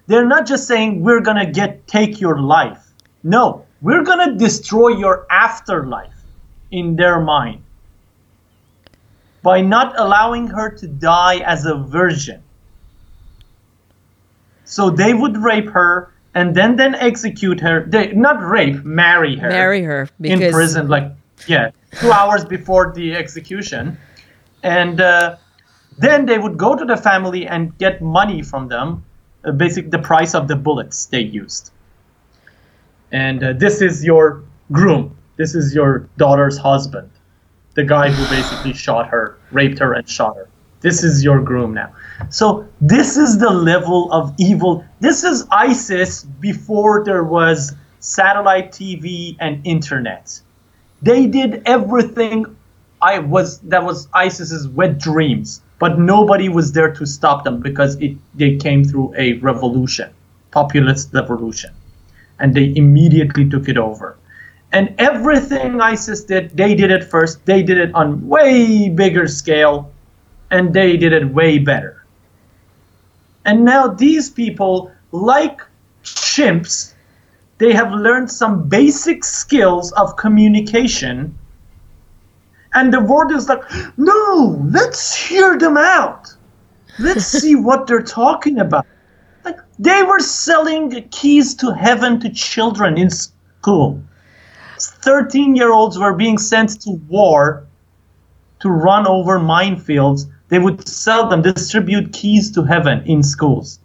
[0.07, 2.91] They're not just saying we're gonna get take your life.
[3.23, 6.13] No, we're gonna destroy your afterlife
[6.71, 7.63] in their mind
[9.41, 12.43] by not allowing her to die as a virgin.
[14.65, 17.85] So they would rape her and then then execute her.
[17.85, 21.11] They not rape, marry her Marry her in prison, like
[21.47, 23.97] yeah, two hours before the execution,
[24.63, 25.37] and uh,
[25.97, 29.03] then they would go to the family and get money from them,
[29.43, 31.71] uh, basically the price of the bullets they used.
[33.11, 35.15] And uh, this is your groom.
[35.37, 37.09] This is your daughter's husband,
[37.75, 40.47] the guy who basically shot her, raped her, and shot her.
[40.81, 41.93] This is your groom now.
[42.29, 44.83] So this is the level of evil.
[44.99, 50.41] This is ISIS before there was satellite TV and internet.
[51.01, 52.57] They did everything
[53.01, 57.95] I was that was ISIS's wet dreams, but nobody was there to stop them because
[57.95, 60.09] it they came through a revolution,
[60.51, 61.71] populist revolution,
[62.39, 64.17] and they immediately took it over.
[64.71, 67.45] And everything ISIS did, they did it first.
[67.45, 69.91] They did it on way bigger scale,
[70.49, 72.03] and they did it way better.
[73.45, 75.61] And now these people, like
[76.03, 76.93] chimps,
[77.59, 81.37] they have learned some basic skills of communication.
[82.73, 83.63] And the world is like,
[83.97, 86.33] no, let's hear them out.
[86.99, 88.85] Let's see what they're talking about.
[89.45, 94.01] Like they were selling keys to heaven to children in school.
[94.79, 97.65] 13 year olds were being sent to war
[98.59, 100.25] to run over minefields.
[100.49, 103.79] They would sell them, distribute keys to heaven in schools.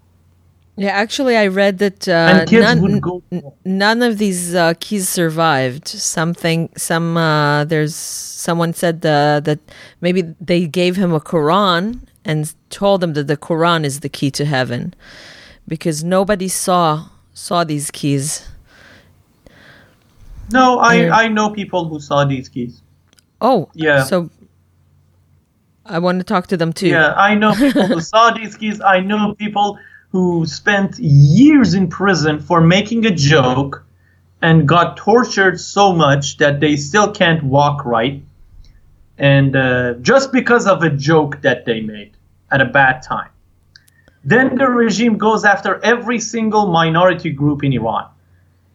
[0.78, 5.88] Yeah, actually, I read that uh, none, n- none of these uh, keys survived.
[5.88, 9.58] Something, some, uh, there's someone said uh, that
[10.00, 14.30] maybe they gave him a Quran and told him that the Quran is the key
[14.30, 14.94] to heaven,
[15.66, 18.46] because nobody saw saw these keys.
[20.52, 21.16] No, I, Yeah.
[21.16, 22.80] I know people who saw these keys.
[23.40, 24.04] Oh, Yeah.
[24.04, 24.30] So
[25.86, 26.88] I want to talk to them too.
[26.88, 28.80] Yeah, I know people who saw these keys.
[28.80, 29.78] I know people
[30.10, 33.84] who spent years in prison for making a joke
[34.40, 38.22] and got tortured so much that they still can't walk right.
[39.18, 42.12] And uh, just because of a joke that they made
[42.50, 43.30] at a bad time.
[44.24, 48.06] Then the regime goes after every single minority group in Iran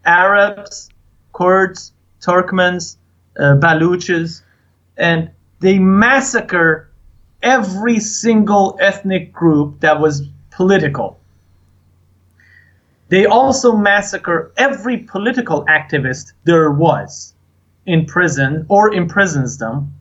[0.06, 0.90] Arabs,
[1.34, 2.98] Kurds, Turkmens,
[3.38, 4.42] uh, Baluches,
[4.98, 6.90] and they massacre
[7.42, 11.20] every single ethnic group that was political.
[13.14, 17.36] They also massacre every political activist there was
[17.86, 19.94] in prison or imprisons them.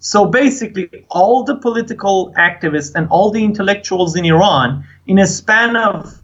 [0.00, 5.76] So basically, all the political activists and all the intellectuals in Iran, in a span
[5.76, 6.20] of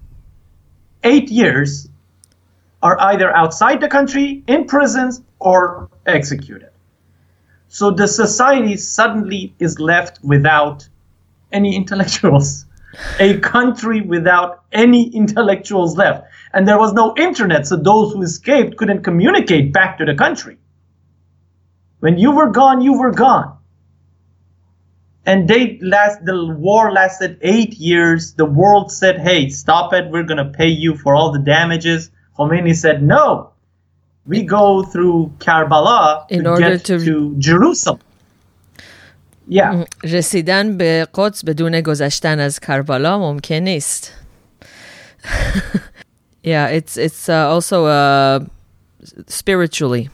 [1.04, 1.88] eight years,
[2.82, 6.70] are either outside the country, in prisons, or executed.
[7.68, 10.88] So the society suddenly is left without
[11.52, 12.66] any intellectuals.
[13.20, 18.77] A country without any intellectuals left And there was no internet, so those who escaped
[18.77, 20.57] couldn't communicate back to the country.
[21.99, 23.49] When you were gone, you were gone.
[25.25, 28.33] And they last the war lasted eight years.
[28.33, 32.11] The world said, Hey, stop it, we're gonna pay you for all the damages.
[32.37, 33.51] Khomeini said, No.
[34.25, 37.99] We go through Karbala In to order get to- to Jerusalem.
[39.49, 39.85] Yeah.
[40.03, 44.13] رسیدن به قدس بدون گذشتن از کربلا ممکن نیست.
[46.42, 48.40] yeah, it's it's uh, also uh,
[49.26, 50.08] spiritually,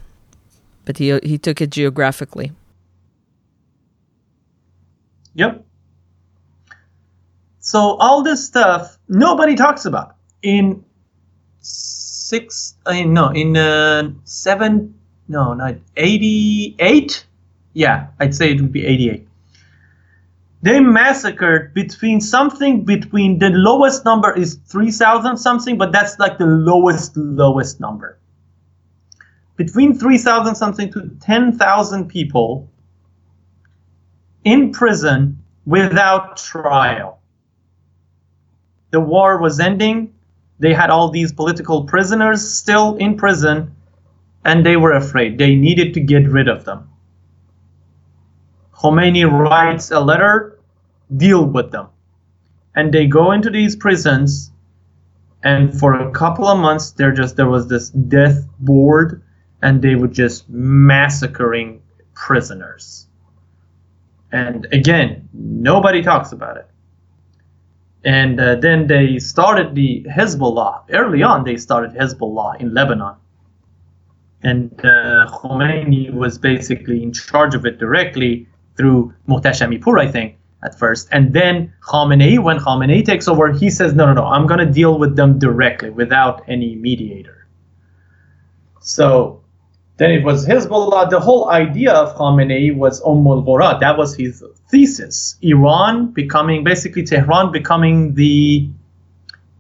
[0.84, 2.52] but he he took it geographically.
[5.34, 5.64] Yep.
[7.60, 10.84] So all this stuff nobody talks about in
[11.60, 12.74] six.
[12.86, 14.94] I no in uh, seven.
[15.28, 17.26] No, not eighty-eight.
[17.74, 19.27] Yeah, I'd say it would be eighty-eight.
[20.60, 26.38] They massacred between something between the lowest number is three thousand something, but that's like
[26.38, 28.18] the lowest lowest number.
[29.56, 32.68] Between three thousand something to ten thousand people
[34.44, 37.20] in prison without trial.
[38.90, 40.14] The war was ending.
[40.58, 43.76] They had all these political prisoners still in prison,
[44.44, 45.38] and they were afraid.
[45.38, 46.88] They needed to get rid of them.
[48.78, 50.60] Khomeini writes a letter,
[51.16, 51.88] deal with them.
[52.76, 54.52] And they go into these prisons,
[55.42, 59.22] and for a couple of months, there just there was this death board,
[59.62, 61.82] and they were just massacring
[62.14, 63.08] prisoners.
[64.30, 66.68] And again, nobody talks about it.
[68.04, 70.84] And uh, then they started the Hezbollah.
[70.90, 73.16] Early on, they started Hezbollah in Lebanon.
[74.44, 78.46] And uh, Khomeini was basically in charge of it directly
[78.78, 81.08] through Muhtashamipur, I think, at first.
[81.12, 84.72] And then Khamenei, when Khamenei takes over, he says, no, no, no, I'm going to
[84.72, 87.46] deal with them directly without any mediator.
[88.80, 89.42] So
[89.98, 91.10] then it was Hezbollah.
[91.10, 93.78] The whole idea of Khamenei was Ummul Ghura.
[93.80, 95.36] That was his thesis.
[95.42, 98.70] Iran becoming, basically Tehran becoming the,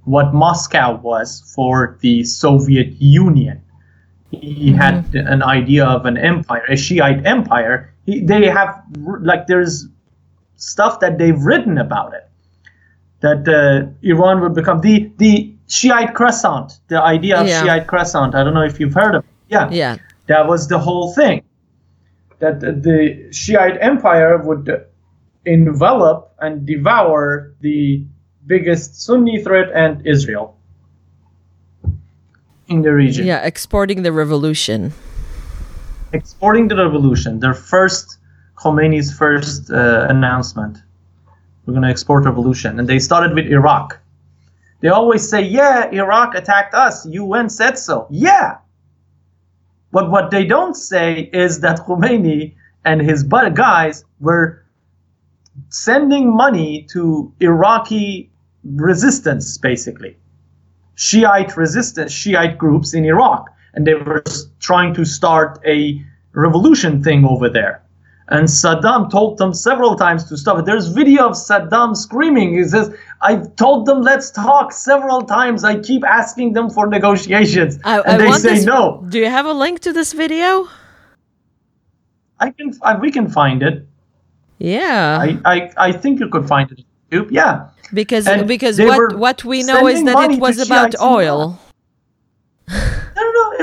[0.04, 3.60] what Moscow was for the Soviet Union.
[4.30, 5.26] He had mm-hmm.
[5.26, 7.92] an idea of an empire, a Shiite empire.
[8.08, 8.70] He, they have,
[9.20, 9.86] like, there's
[10.56, 12.24] stuff that they've written about it.
[13.20, 17.62] That uh, Iran would become the, the Shiite crescent, the idea of Yeah.
[17.64, 18.34] Shiite crescent.
[18.34, 19.30] I don't know if you've heard of it.
[19.50, 19.68] Yeah.
[19.70, 21.42] Yeah, That was the whole thing.
[22.38, 22.98] That the- the
[23.30, 24.64] Shiite empire would
[25.44, 28.04] envelop and devour the
[28.46, 30.56] biggest Sunni threat and Israel
[32.68, 33.26] in the region.
[33.26, 34.92] yeah, exporting the revolution.
[36.12, 37.40] Exporting the revolution.
[37.40, 38.18] Their first
[38.56, 40.78] Khomeini's first uh, announcement.
[41.64, 43.98] We're going to export revolution, and they started with Iraq.
[44.80, 47.06] They always say, "Yeah, Iraq attacked us.
[47.06, 48.58] UN said so." Yeah,
[49.92, 54.64] but what they don't say is that Khomeini and his guys were
[55.70, 58.30] sending money to Iraqi
[58.64, 60.16] resistance, basically.
[60.94, 63.50] Shiite resistance, Shiite groups in Iraq.
[63.74, 64.24] And they were
[64.60, 66.02] trying to start a
[66.32, 67.82] revolution thing over there.
[68.30, 70.66] And Saddam told them several times to stop it.
[70.66, 72.54] There's video of Saddam screaming.
[72.54, 75.64] He says, I've told them let's talk several times.
[75.64, 77.78] I keep asking them for negotiations.
[77.84, 79.02] I, and I they say this, no.
[79.08, 80.68] Do you have a link to this video?
[82.38, 83.86] I can I, we can find it.
[84.58, 85.18] Yeah.
[85.20, 87.30] I, I, I think you could find it on YouTube.
[87.30, 87.68] Yeah.
[87.94, 91.58] Because and because what what we know is that it was about oil.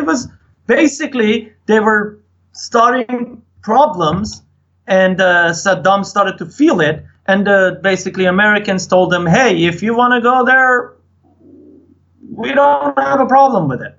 [0.06, 0.28] Was
[0.68, 2.20] basically they were
[2.54, 4.44] starting problems
[4.88, 7.04] and uh, Saddam started to feel it.
[7.28, 10.94] And uh, basically, Americans told them, "Hey, if you want to go there,
[12.30, 13.98] we don't have a problem with it."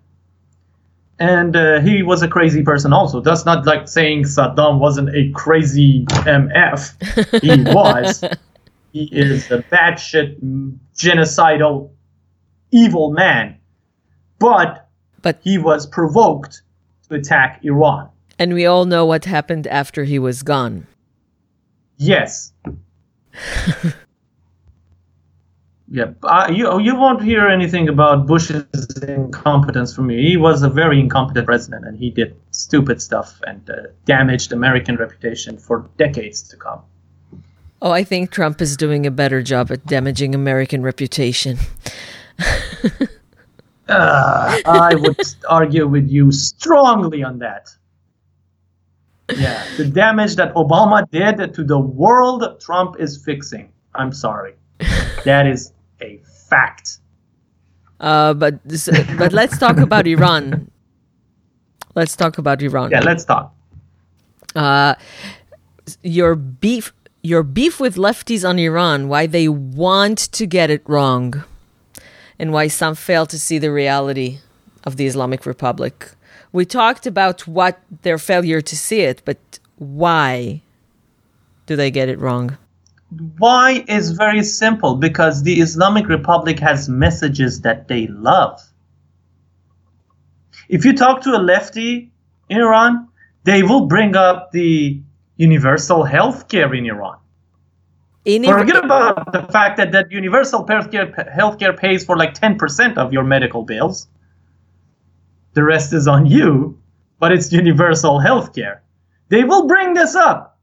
[1.18, 3.20] And uh, he was a crazy person, also.
[3.20, 7.40] That's not like saying Saddam wasn't a crazy MF.
[7.40, 8.22] He was.
[8.92, 10.38] he is a batshit
[10.94, 11.90] genocidal
[12.70, 13.58] evil man.
[14.38, 14.85] But,
[15.22, 16.62] but he was provoked
[17.08, 18.08] to attack Iran.
[18.38, 20.86] And we all know what happened after he was gone.
[21.96, 22.52] Yes.
[25.88, 28.64] yeah, uh, you you won't hear anything about Bush's
[29.02, 30.28] incompetence from me.
[30.28, 34.96] He was a very incompetent president, and he did stupid stuff and uh, damaged American
[34.96, 36.82] reputation for decades to come.
[37.80, 41.58] Oh, I think Trump is doing a better job at damaging American reputation.
[43.88, 45.18] uh, I would
[45.48, 47.68] argue with you strongly on that.
[49.34, 53.72] Yeah, the damage that Obama did to the world, Trump is fixing.
[53.94, 54.54] I'm sorry.
[55.24, 56.98] That is a fact.
[57.98, 58.60] Uh, but
[59.18, 60.70] but let's talk about Iran.
[61.94, 62.90] Let's talk about Iran.
[62.90, 63.54] Yeah, let's talk.
[64.54, 64.94] Uh,
[66.02, 69.08] your beef, your beef with lefties on Iran.
[69.08, 71.42] Why they want to get it wrong,
[72.38, 74.38] and why some fail to see the reality
[74.84, 76.10] of the Islamic Republic.
[76.52, 79.38] We talked about what their failure to see it, but
[79.76, 80.62] why
[81.66, 82.56] do they get it wrong?
[83.38, 88.60] Why is very simple because the Islamic Republic has messages that they love.
[90.68, 92.10] If you talk to a lefty
[92.48, 93.08] in Iran,
[93.44, 95.00] they will bring up the
[95.36, 97.18] universal health care in Iran.
[98.26, 103.12] In Forget about the fact that that universal healthcare healthcare pays for like 10% of
[103.12, 104.08] your medical bills
[105.56, 106.78] the rest is on you,
[107.18, 108.80] but it's universal healthcare.
[109.30, 110.58] They will bring this up.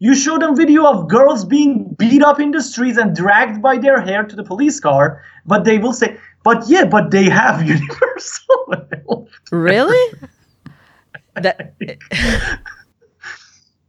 [0.00, 3.78] You show them video of girls being beat up in the streets and dragged by
[3.78, 7.62] their hair to the police car, but they will say, but yeah, but they have
[7.66, 9.30] universal health.
[9.50, 10.18] Really?
[11.36, 11.74] that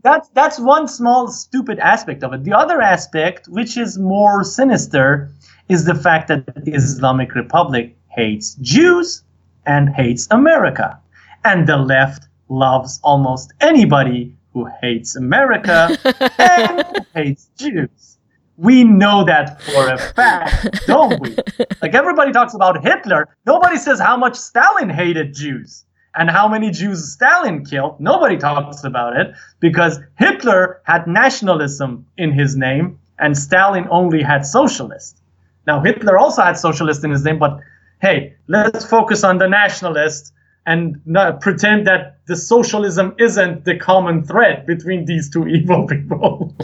[0.03, 2.43] that's that's one small stupid aspect of it.
[2.43, 5.31] The other aspect, which is more sinister,
[5.69, 9.23] is the fact that the Islamic Republic hates Jews
[9.65, 10.99] and hates America.
[11.45, 15.97] And the left loves almost anybody who hates America
[16.37, 18.17] and hates Jews.
[18.57, 21.35] We know that for a fact, don't we?
[21.81, 25.85] Like everybody talks about Hitler, nobody says how much Stalin hated Jews
[26.15, 27.99] and how many Jews Stalin killed.
[27.99, 34.45] Nobody talks about it because Hitler had nationalism in his name and Stalin only had
[34.45, 35.21] socialist.
[35.65, 37.59] Now, Hitler also had socialist in his name, but
[38.01, 40.31] hey, let's focus on the nationalists
[40.65, 46.55] and not pretend that the socialism isn't the common thread between these two evil people.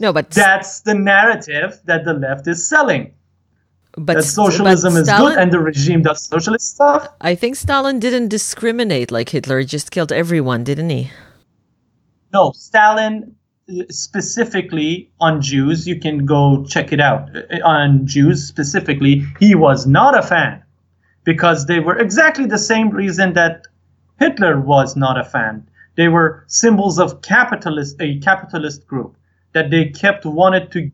[0.00, 3.12] no, but that's the narrative that the left is selling.
[3.96, 7.08] But that socialism but is Stalin, good and the regime does socialist stuff.
[7.20, 11.10] I think Stalin didn't discriminate like Hitler; he just killed everyone, didn't he?
[12.32, 13.36] No, Stalin
[13.68, 17.34] uh, specifically on Jews, you can go check it out.
[17.34, 20.62] Uh, uh, on Jews specifically, he was not a fan
[21.24, 23.66] because they were exactly the same reason that
[24.18, 25.66] Hitler was not a fan.
[25.96, 29.16] They were symbols of capitalist, a capitalist group
[29.52, 30.90] that they kept wanted to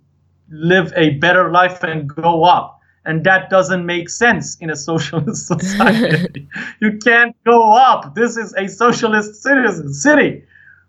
[0.51, 2.80] live a better life and go up.
[3.05, 6.49] And that doesn't make sense in a socialist society.
[6.81, 8.15] you can't go up.
[8.15, 10.45] This is a socialist city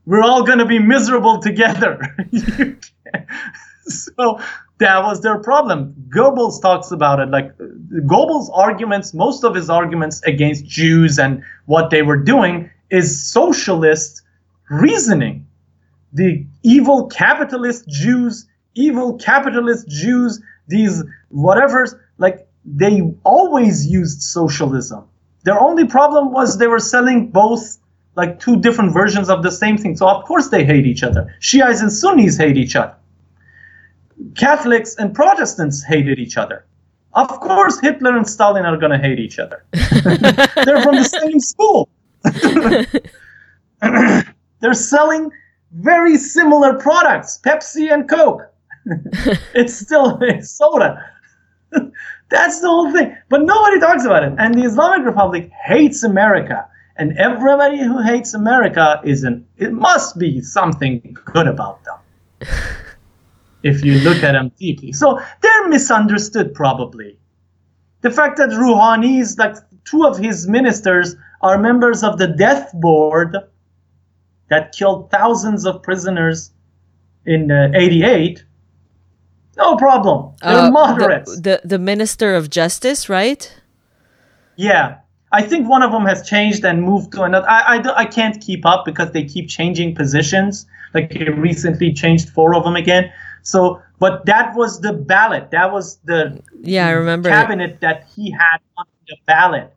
[0.06, 2.00] we're all going to be miserable together.
[3.86, 4.40] so
[4.80, 5.94] that was their problem.
[6.10, 7.30] Goebbels talks about it.
[7.30, 13.32] Like Goebbels' arguments, most of his arguments against Jews and what they were doing is
[13.32, 14.24] socialist
[14.70, 15.46] reasoning.
[16.14, 21.96] The evil capitalist Jews, evil capitalist Jews, these whatever's
[22.66, 25.06] they always used socialism.
[25.44, 27.78] Their only problem was they were selling both
[28.16, 29.98] like two different versions of the same thing.
[29.98, 31.34] So of course they hate each other.
[31.40, 32.96] Shiites and Sunnis hate each other.
[34.36, 36.66] Catholics and Protestants hated each other.
[37.14, 39.66] Of course Hitler and Stalin are going to hate each other.
[39.72, 41.90] They're from the same school.
[44.60, 45.32] They're selling
[45.74, 48.42] very similar products, Pepsi and Coke.
[49.56, 51.04] it's still it's soda.
[52.32, 53.16] That's the whole thing.
[53.30, 54.34] But nobody talks about it.
[54.40, 56.66] And the Islamic Republic hates America.
[56.96, 62.48] And everybody who hates America is an it must be something good about them.
[63.64, 64.92] if you look at them deeply.
[64.92, 67.18] So they're misunderstood probably.
[68.02, 69.56] The fact that Rouhani's like
[69.86, 73.38] two of his ministers are members of the death board
[74.50, 76.52] that killed thousands of prisoners
[77.26, 78.44] in uh, 88
[79.62, 80.34] no problem.
[80.42, 81.36] They're uh, moderates.
[81.36, 83.44] the, the, the minister of justice right?
[84.56, 84.98] Yeah.
[85.32, 87.50] I think one of them has changed and moved to another.
[87.50, 90.66] I, I, I can't keep up because they keep changing positions.
[90.94, 93.12] Like he recently changed four of them again.
[93.44, 95.52] So but that was the ballot.
[95.52, 97.82] That was the yeah i remember cabinet it.
[97.82, 99.72] that he had on the ballot.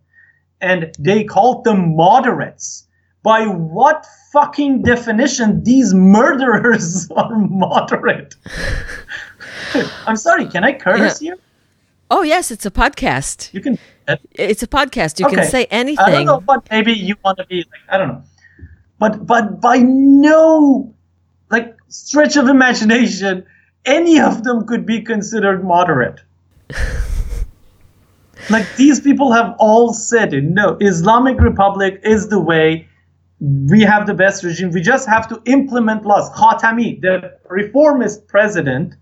[0.61, 2.89] And they called them moderates.
[3.23, 8.35] By what fucking definition these murderers are moderate?
[10.07, 11.35] I'm sorry, can I curse yeah.
[11.35, 11.39] here?
[12.11, 13.53] Oh yes, it's a podcast.
[13.53, 13.79] You can.
[14.33, 15.19] It's a podcast.
[15.19, 15.37] You okay.
[15.37, 16.05] can say anything.
[16.05, 18.23] I don't know, but maybe you want to be like I don't know,
[18.99, 20.95] but but by no
[21.51, 23.47] like stretch of imagination,
[23.85, 26.21] any of them could be considered moderate.
[28.51, 30.45] like these people have all said it.
[30.45, 32.89] No, Islamic Republic is the way.
[33.41, 34.71] We have the best regime.
[34.71, 36.31] We just have to implement laws.
[36.31, 38.95] Khatami, the reformist president,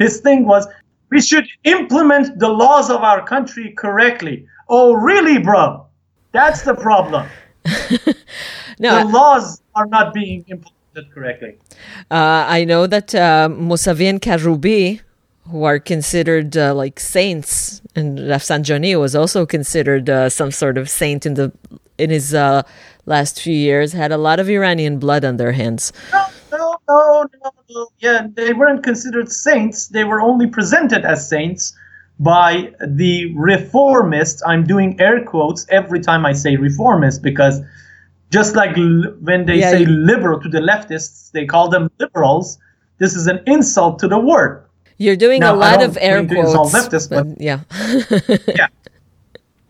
[0.00, 0.66] his thing was
[1.10, 4.46] we should implement the laws of our country correctly.
[4.68, 5.86] Oh, really, bro?
[6.32, 7.28] That's the problem.
[8.78, 11.56] no, the laws are not being implemented correctly.
[12.10, 15.00] Uh, I know that uh, Mousavi and Karoubi,
[15.50, 20.88] who are considered uh, like saints, and Rafsanjani was also considered uh, some sort of
[20.88, 21.52] saint in the
[21.98, 22.62] in his uh,
[23.04, 23.92] last few years.
[23.92, 25.92] Had a lot of Iranian blood on their hands.
[26.88, 27.88] No, no, no, no.
[27.98, 29.88] Yeah, they weren't considered saints.
[29.88, 31.74] They were only presented as saints
[32.18, 34.40] by the reformists.
[34.46, 37.60] I'm doing air quotes every time I say reformist because
[38.30, 42.58] just like l- when they yeah, say liberal to the leftists, they call them liberals.
[42.98, 44.64] This is an insult to the word
[45.00, 46.74] you're doing now, a lot of air quotes.
[46.74, 47.60] Leftist, but, but yeah.
[48.54, 48.66] yeah.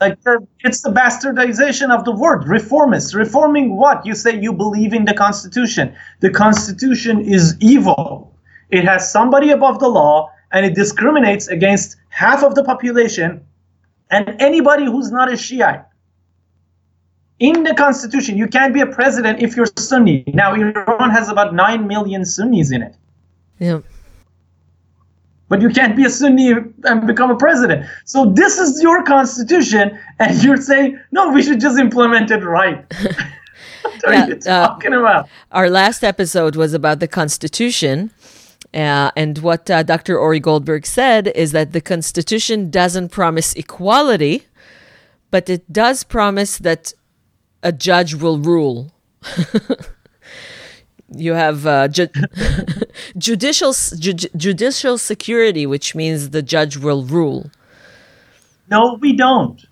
[0.01, 3.15] Like uh, it's the bastardization of the word reformist.
[3.15, 4.05] Reforming what?
[4.07, 5.95] You say you believe in the Constitution.
[6.21, 8.35] The Constitution is evil.
[8.71, 13.45] It has somebody above the law and it discriminates against half of the population
[14.11, 15.85] and anybody who's not a Shiite.
[17.39, 20.25] In the Constitution, you can't be a president if you're Sunni.
[20.29, 22.95] Now, Iran has about 9 million Sunnis in it.
[23.59, 23.81] Yeah
[25.51, 26.53] but you can't be a Sunni
[26.85, 27.85] and become a president.
[28.07, 32.87] So this is your constitution, and you're saying no, we should just implement it right.
[33.83, 35.29] what are yeah, you uh, talking uh, about?
[35.51, 38.13] Our last episode was about the constitution.
[38.73, 40.17] Uh, and what uh, Dr.
[40.17, 44.47] Ori Goldberg said is that the Constitution doesn't promise equality,
[45.33, 46.93] but it does promise that
[47.65, 48.93] a judge will rule.
[51.15, 52.09] you have uh, ju-
[53.19, 57.51] judicial ju- judicial security, which means the judge will rule.
[58.71, 59.65] No, we don't.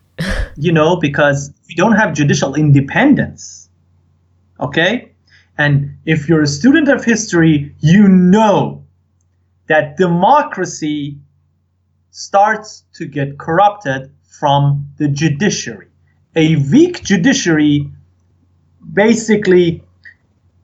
[0.57, 3.69] you know, because we don't have judicial independence.
[4.61, 5.13] Okay?
[5.57, 8.85] And if you're a student of history, you know
[9.69, 11.19] that democracy
[12.11, 15.89] starts to get corrupted from the judiciary.
[16.37, 17.91] A weak judiciary
[18.93, 19.83] basically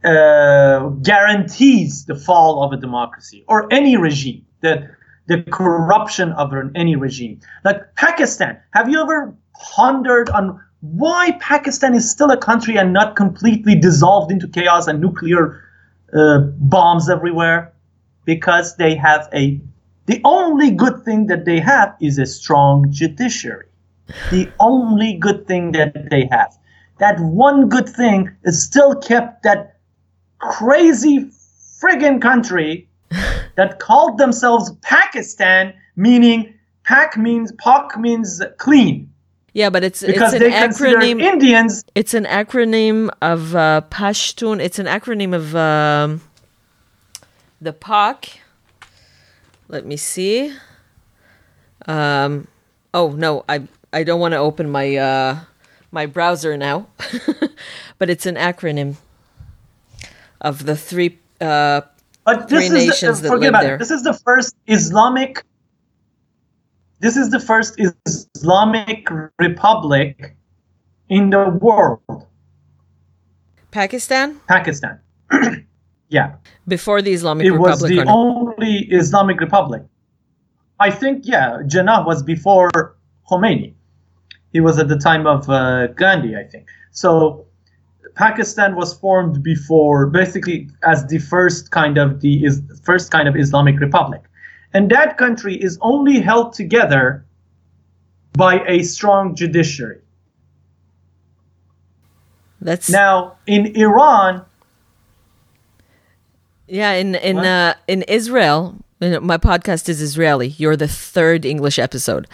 [0.05, 4.89] uh, guarantees the fall of a democracy or any regime, the,
[5.27, 7.41] the corruption of any regime.
[7.65, 13.17] Like Pakistan, have you ever pondered on why Pakistan is still a country and not
[13.17, 15.63] completely dissolved into chaos and nuclear
[16.13, 17.73] uh, bombs everywhere?
[18.27, 19.61] Because they have a,
[20.07, 23.67] the only good thing that they have is a strong judiciary.
[24.31, 26.55] The only good thing that they have.
[26.99, 29.74] That one good thing is still kept that
[30.51, 31.31] crazy
[31.81, 32.89] friggin' country
[33.57, 39.11] that called themselves Pakistan, meaning Pak means Pak means clean.
[39.53, 41.23] Yeah, but it's because it's an acronym.
[41.23, 41.85] Indians.
[41.95, 44.61] It's an acronym of uh, Pashtun.
[44.61, 46.21] It's an acronym of um,
[47.61, 48.41] the Pak.
[49.69, 50.53] Let me see.
[51.87, 52.49] Um,
[52.93, 55.39] oh no, I I don't want to open my uh,
[55.93, 56.89] my browser now,
[57.99, 58.97] but it's an acronym
[60.45, 61.19] of the three.
[61.41, 61.81] Uh,
[62.25, 63.75] But Three this is nations the, that live there.
[63.75, 63.79] it.
[63.79, 65.45] This is the first Islamic.
[67.01, 67.73] This is the first
[68.07, 69.01] Islamic
[69.39, 70.37] republic
[71.09, 72.01] in the world.
[73.71, 74.95] Pakistan Pakistan.
[76.09, 76.29] yeah,
[76.69, 79.83] before the Islamic it was the on- only Islamic republic.
[80.81, 82.71] I think yeah, Jinnah was before
[83.29, 83.75] Khomeini.
[84.55, 86.65] He was at the time of uh, Gandhi, I think.
[86.93, 87.45] So
[88.15, 93.37] Pakistan was formed before, basically as the first kind of the is first kind of
[93.37, 94.23] Islamic republic,
[94.73, 97.25] and that country is only held together
[98.33, 100.01] by a strong judiciary.
[102.61, 104.45] That's Now in Iran,
[106.67, 110.49] Yeah, in in uh, in Israel, my podcast is Israeli.
[110.57, 112.27] You're the third English episode.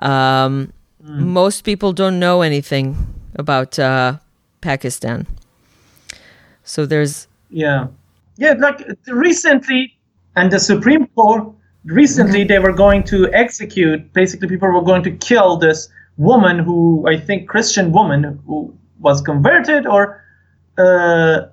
[0.00, 0.72] Um,
[1.04, 1.28] Hmm.
[1.28, 2.96] Most people don't know anything
[3.34, 4.18] about uh,
[4.60, 5.26] Pakistan,
[6.64, 7.88] so there's Yeah.
[8.36, 9.98] Yeah, like recently,
[10.34, 11.46] and the Supreme Court,
[11.84, 17.04] recently they were going to execute, basically, people were going to kill this woman who,
[17.06, 20.24] I think, Christian woman who was converted or
[20.78, 21.48] uh,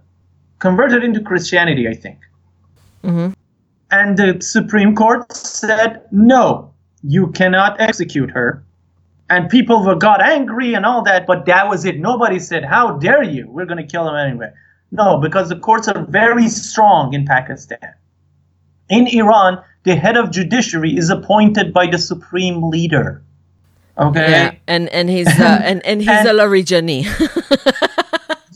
[0.60, 2.20] converted into Christianity, I think.
[3.04, 3.34] Mm-hmm.
[3.92, 8.64] And the Supreme Court said, no, you cannot execute her.
[9.30, 12.00] And people were, got angry and all that, but that was it.
[12.00, 13.48] Nobody said, how dare you?
[13.50, 14.52] We're going to kill him anyway.
[14.92, 17.94] No, because the courts are very strong in Pakistan.
[18.90, 23.22] In Iran, the head of judiciary is appointed by the supreme leader.
[23.98, 24.30] Okay?
[24.32, 27.04] yeah, and and he's uh, and and he's And- a Larijani.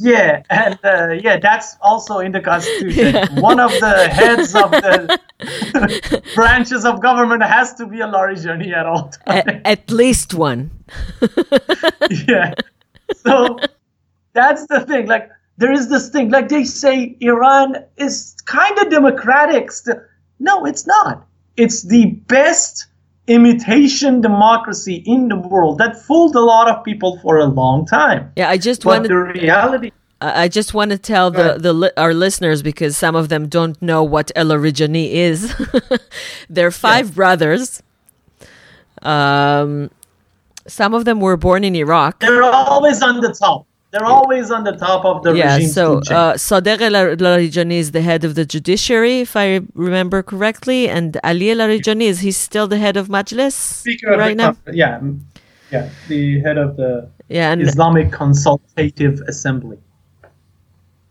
[0.04, 3.36] Yeah, and uh, yeah, that's also in the constitution.
[3.40, 8.88] One of the heads of the branches of government has to be a Larijani at
[8.88, 9.44] all times.
[9.48, 10.72] at, at least one.
[12.28, 12.56] yeah.
[13.18, 13.60] So
[14.34, 15.06] that's the thing.
[15.06, 16.32] Like there is this thing.
[16.32, 19.72] Like they say Iran is kind of democratic.
[19.72, 20.02] Still.
[20.40, 21.28] No, it's not.
[21.58, 22.88] It's the best
[23.34, 28.32] imitation democracy in the world that fooled a lot of people for a long time.
[28.36, 32.14] Yeah, I just But wanted the reality I just want to tell the, the our
[32.14, 35.52] listeners because some of them don't know what El Larijani is.
[36.50, 37.82] They're five brothers.
[39.02, 39.90] Um,
[40.68, 42.20] some of them were born in Iraq.
[42.20, 43.66] they're always on the top.
[43.92, 47.74] They're always on the top of the Yeah, regime's so food uh, Sadegh El Larijani
[47.74, 52.20] is the head of the judiciary, if I remember correctly, and Ali El Larijani is
[52.22, 54.52] he's still the head of Majlis Speaker of right the now.
[54.54, 55.02] Conf- yeah,
[55.72, 59.78] yeah, the head of the Yeah, and Islamic Consultative Assembly.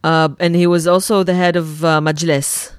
[0.05, 2.73] uh, and he was also the head of uh, Majlis,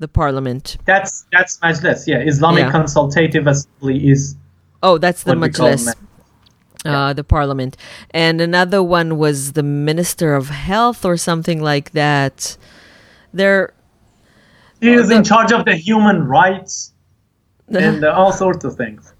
[0.00, 0.76] the parliament.
[0.84, 2.06] That's that's Majlis.
[2.08, 2.70] Yeah, Islamic Yeah.
[2.72, 4.34] Consultative Assembly is
[4.82, 5.38] Oh, that's the what
[6.84, 7.10] Majlis.
[7.10, 7.76] uh, the parliament.
[8.12, 12.56] And another one was the minister of health or something like that.
[13.32, 13.72] They're
[14.80, 16.92] He is the- in charge of the human rights
[17.68, 19.12] and uh, all sorts of things.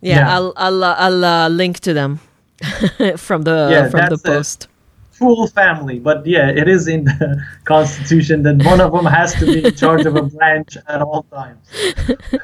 [0.00, 0.34] yeah, Yeah.
[0.36, 2.20] I'll I'll uh, I'll uh, link to them
[3.16, 4.68] from the Yeah, from the post.
[5.12, 9.46] Full family, but yeah, it is in the constitution that one of them has to
[9.46, 11.62] be in charge of a branch at all times.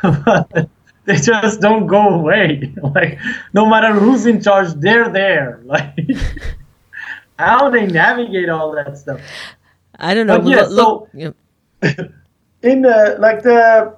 [0.02, 0.68] But
[1.12, 2.72] they just don't go away.
[2.94, 3.18] Like
[3.54, 5.60] no matter who's in charge, they're there.
[5.74, 5.96] Like
[7.38, 9.20] how they navigate all that stuff.
[9.98, 10.38] I don't know.
[10.40, 12.12] But yeah, look, so-
[12.62, 13.96] in the like the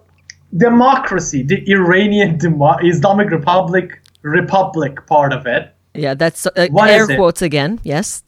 [0.57, 5.75] democracy, the Iranian demo- Islamic Republic republic part of it.
[5.95, 7.17] Yeah, that's uh, What air is it?
[7.17, 7.81] quotes again.
[7.83, 8.23] Yes.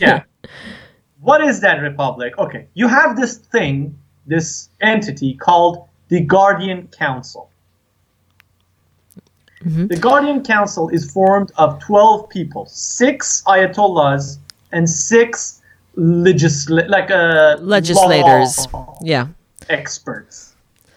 [0.00, 0.22] Yeah.
[1.20, 2.36] what is that republic?
[2.38, 7.50] Okay, you have this thing, this entity called the Guardian Council.
[9.64, 14.38] The Guardian Council is formed of 12 people, six ayatollahs
[14.72, 15.62] and six
[15.96, 18.66] legisla- like uh, Legislators.
[19.02, 19.28] yeah.
[19.70, 20.54] experts.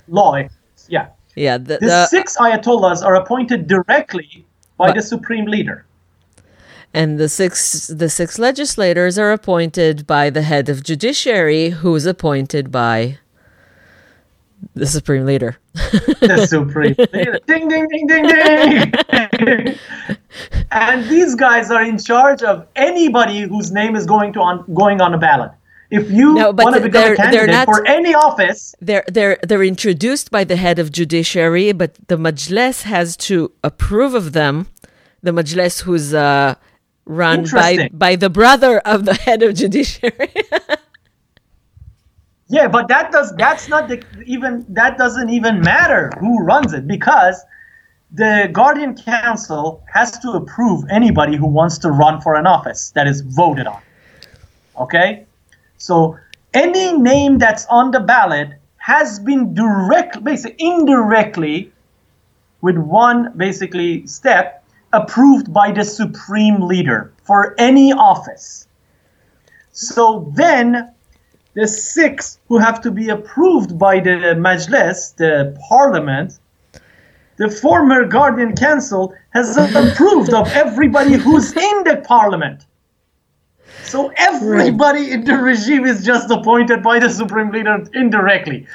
[0.10, 1.08] Law experts, yeah.
[1.36, 1.58] Yeah.
[1.58, 4.46] The, The the- six ayatollahs are appointed directly
[4.78, 5.86] by But- the supreme leader.
[6.94, 12.72] and the six the six legislators are appointed by the head of judiciary, who's appointed
[12.72, 13.20] by
[14.74, 15.58] the supreme leader.
[15.74, 17.40] The supreme leader.
[17.48, 19.76] Ding, ding, ding, ding, ding.
[20.72, 25.02] and these guys are in charge of anybody whose name is going to on going
[25.02, 25.52] on a ballot.
[25.90, 29.38] If you No, want to become they're- a candidate not- for any office, They're they're
[29.48, 34.68] they're introduced by the head of judiciary, but the majlis has to approve of them
[35.24, 36.56] the Majlis who's uh,
[37.06, 40.32] run by by the brother of the head of judiciary.
[42.50, 46.88] Yeah, but that does that's not the even that doesn't even matter who runs it
[46.88, 47.44] because
[48.12, 53.06] the Guardian Council has to approve anybody who wants to run for an office that
[53.06, 53.82] is voted on.
[54.80, 55.26] Okay?
[55.78, 56.18] So
[56.54, 61.72] any name that's on the ballot has been direct basically indirectly
[62.62, 68.68] with one basically step approved by the supreme leader for any office.
[69.74, 70.94] So then
[71.58, 76.40] the six who have to be approved by the Majlis, the parliament,
[77.38, 82.68] the former Guardian Council has approved of everybody who's in the parliament.
[83.82, 88.68] So everybody in the regime is just appointed by the supreme leader indirectly.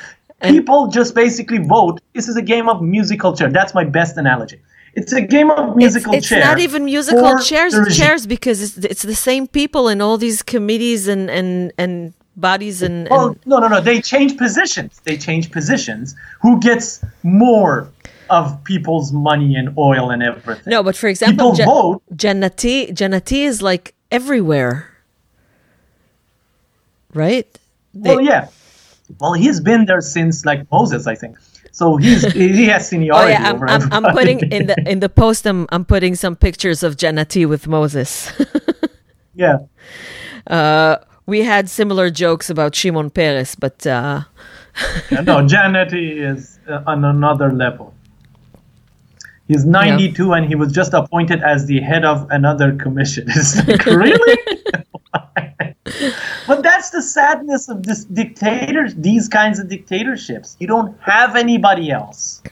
[0.43, 2.01] People just basically vote.
[2.15, 3.49] This is a game of musical chair.
[3.49, 4.61] That's my best analogy.
[4.95, 6.41] It's a game of it's musical it's chair.
[6.41, 11.07] not even musical chairs chairs because it's, it's the same people in all these committees
[11.07, 13.81] and and and bodies and, Oh no no no!
[13.81, 15.01] They change positions.
[15.05, 16.15] They change positions.
[16.41, 17.89] Who gets more
[18.31, 20.71] of people's money and oil and everything?
[20.71, 20.83] no.
[20.83, 22.03] But for example, People vote.
[22.15, 24.89] Jannati Jannati is like everywhere,
[27.15, 27.47] right?
[27.95, 28.49] Well, yeah.
[29.21, 31.37] Well, he's been there since like Moses, I think.
[31.73, 35.01] So he's he has Oh seniority yeah, I'm, over I'm, I'm putting in the in
[35.01, 35.47] the post.
[35.47, 38.31] I'm I'm putting some pictures of Jannati with Moses.
[39.35, 39.59] yeah.
[40.47, 40.97] Uh,
[41.27, 44.23] we had similar jokes about Shimon Peres, but uh,
[45.11, 47.95] Yeah, no, Jannati is uh, on another level.
[49.49, 53.27] He's 92 and he was just appointed as the head of another commission.
[53.37, 54.39] It's like, really?
[56.47, 60.57] but that's the sadness of this dictators, these kinds of dictatorships.
[60.59, 62.43] You don't have anybody else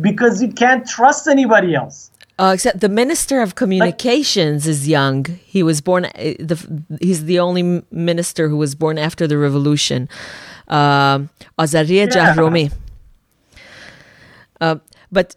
[0.00, 2.10] because you can't trust anybody else.
[2.38, 5.24] Uh, except the Minister of Communications is young.
[5.44, 6.06] He was born.
[6.06, 6.56] uh, The,
[7.00, 10.08] he's the only minister who was born after the revolution.
[10.68, 11.28] Um,
[11.58, 12.06] Azari Yeah.
[12.06, 12.72] Jahromi.
[14.60, 14.76] Uh,
[15.10, 15.36] but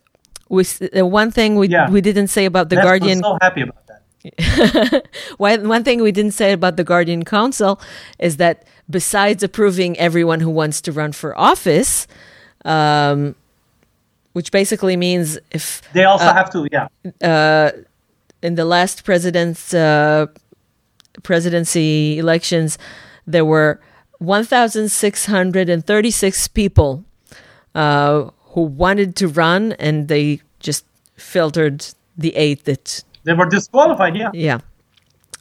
[0.49, 0.63] we,
[0.97, 1.89] uh, one thing we Yeah.
[1.89, 5.03] we didn't say about the That's- Guardian I'm so happy about that.
[5.37, 7.79] One, one thing we didn't say about the Guardian Council
[8.17, 12.07] is that besides approving everyone who wants to run for office,
[12.63, 13.35] um,
[14.36, 16.89] which basically means if They also have to, yeah.
[17.21, 17.71] Uh,
[18.41, 20.25] in the last president's uh,
[21.23, 22.77] presidency elections,
[23.25, 23.79] there were
[24.19, 27.05] 1,636 people
[27.75, 31.86] uh, who wanted to run, and they just filtered
[32.17, 34.31] the eight that, They were disqualified, yeah.
[34.33, 34.59] yeah.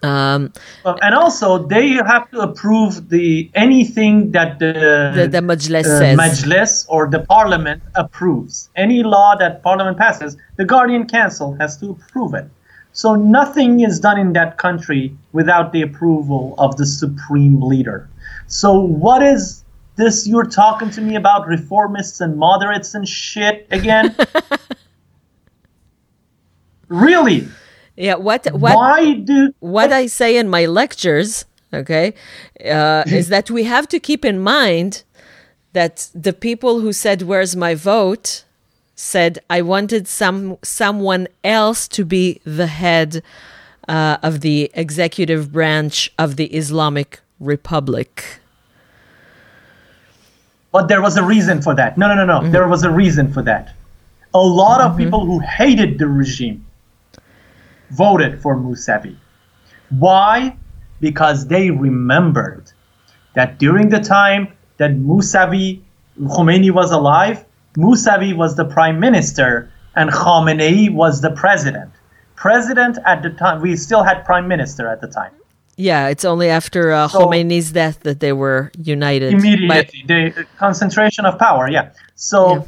[0.05, 0.53] Um,
[0.85, 4.73] Uh, and also, they have to approve the anything that the
[5.15, 6.19] the, the Majlis uh, says.
[6.19, 8.69] Majlis or the Parliament approves.
[8.77, 12.47] Any law that Parliament passes, the Guardian Council has to approve it.
[12.93, 18.09] So nothing is done in that country without the approval of the supreme leader.
[18.47, 19.65] So what is
[19.97, 24.15] this you're talking to me about reformists and moderates and shit again?
[26.89, 27.49] really?
[27.97, 32.15] Yeah, what what Why do what I say in my lectures, okay,
[32.65, 35.05] uh, is that we have to keep in mind
[35.73, 38.45] that the people who said "Where's my vote?"
[38.97, 43.23] said I wanted some someone else to be the head
[43.89, 48.41] uh, of the executive branch of the Islamic Republic.
[50.73, 51.97] But there was a reason for that.
[51.97, 52.51] No, no, no, no.
[52.51, 53.73] There was a reason for that.
[54.33, 56.67] A lot of people who hated the regime
[57.97, 59.17] voted for Mousavi.
[59.91, 60.57] Why?
[61.01, 62.71] Because they remembered
[63.35, 65.81] that during the time that Musavi
[66.21, 67.45] Khomeini was alive,
[67.77, 71.91] Musavi was the prime minister and Khamenei was the president.
[72.37, 75.33] President at the time, we still had prime minister at the time.
[75.77, 79.33] Yeah, it's only after uh, So- Khomeini's death that they were united.
[79.33, 81.91] by- Immediately, the concentration of power, yeah.
[82.15, 82.67] So,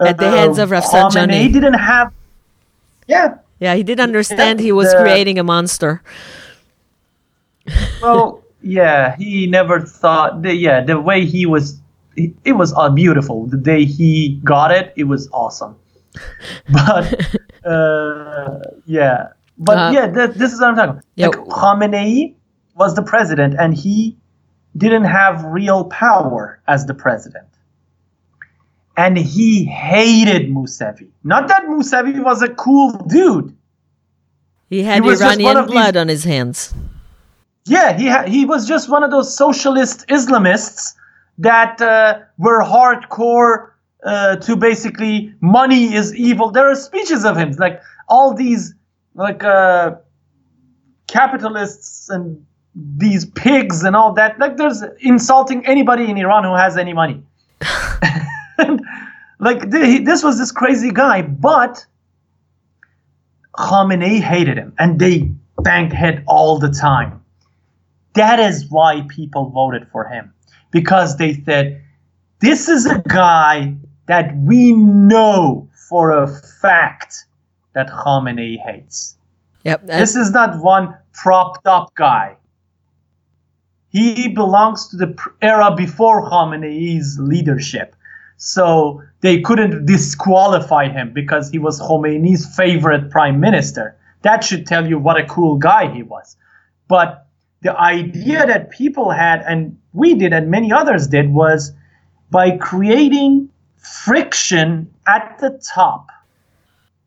[0.00, 1.10] At the hands of Rafsanjani.
[1.10, 2.12] Khamenei didn't have,
[3.08, 6.02] yeah, yeah, he did understand he was the- creating a monster.
[8.02, 10.42] well, yeah, he never thought.
[10.42, 11.80] The, yeah, the way he was,
[12.16, 13.46] it, it was uh, beautiful.
[13.46, 15.76] The day he got it, it was awesome.
[16.72, 19.28] But uh, yeah,
[19.58, 20.90] but Uh, yeah, th- this is what I'm talking.
[20.90, 21.04] About.
[21.16, 21.26] yeah.
[21.28, 22.34] Like Khamenei
[22.74, 24.16] was the president, and he
[24.76, 27.46] didn't have real power as the president.
[28.98, 31.06] And he hated Mousavi.
[31.22, 33.56] Not that Mousavi was a cool dude.
[34.68, 36.74] He had one Iranian these- blood on his hands.
[37.64, 40.94] Yeah, he ha- he was just one of those socialist Islamists
[41.38, 43.70] that uh, were hardcore
[44.02, 46.50] uh, to basically money is evil.
[46.50, 48.74] There are speeches of him like all these
[49.14, 49.96] like uh,
[51.06, 52.44] capitalists and
[52.96, 54.38] these pigs and all that.
[54.40, 57.22] Like there's insulting anybody in Iran who has any money.
[59.38, 61.84] like th- this was this crazy guy, but
[63.56, 65.32] Khamenei hated him, and they
[65.62, 67.24] banged head all the time.
[68.14, 70.32] That is why people voted for him
[70.70, 71.82] because they said,
[72.40, 73.74] "This is a guy
[74.06, 76.26] that we know for a
[76.60, 77.26] fact
[77.74, 79.16] that Khamenei hates."
[79.64, 79.86] Yep.
[79.86, 82.36] This is not one propped up guy.
[83.90, 87.96] He belongs to the era before Khamenei's leadership.
[88.38, 93.96] So they couldn't disqualify him because he was Khomeini's favorite prime minister.
[94.22, 96.36] That should tell you what a cool guy he was.
[96.86, 97.26] But
[97.62, 101.72] the idea that people had, and we did, and many others did, was
[102.30, 106.06] by creating friction at the top,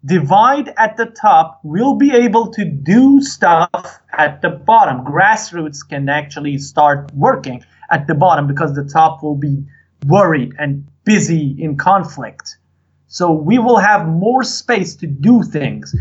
[0.03, 5.05] divide at the top, we'll be able to do stuff at the bottom.
[5.05, 9.63] Grassroots can actually start working at the bottom because the top will be
[10.05, 12.57] worried and busy in conflict.
[13.07, 15.95] So we will have more space to do things.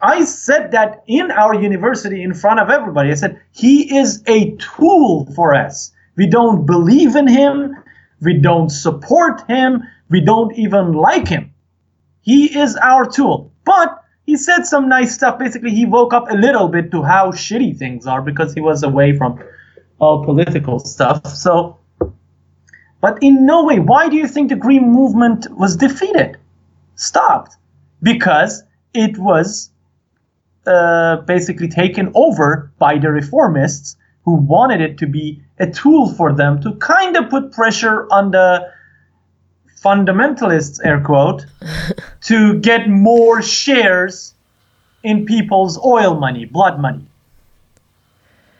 [0.00, 3.10] I said that in our university in front of everybody.
[3.10, 5.92] I said, he is a tool for us.
[6.16, 7.74] We don't believe in him.
[8.20, 9.82] We don't support him.
[10.10, 11.52] We don't even like him.
[12.20, 13.52] He is our tool.
[13.64, 15.38] But he said some nice stuff.
[15.38, 18.82] Basically, he woke up a little bit to how shitty things are because he was
[18.82, 19.42] away from
[19.98, 21.26] all political stuff.
[21.26, 21.78] So,
[23.02, 26.38] but in no way, why do you think the Green Movement was defeated?
[26.94, 27.56] Stopped.
[28.00, 28.62] Because
[28.94, 29.70] it was
[30.66, 36.32] uh, basically taken over by the reformists who wanted it to be a tool for
[36.32, 38.70] them to kind of put pressure on the
[39.82, 41.44] fundamentalists, air quote,
[42.20, 44.34] to get more shares
[45.02, 47.04] in people's oil money, blood money.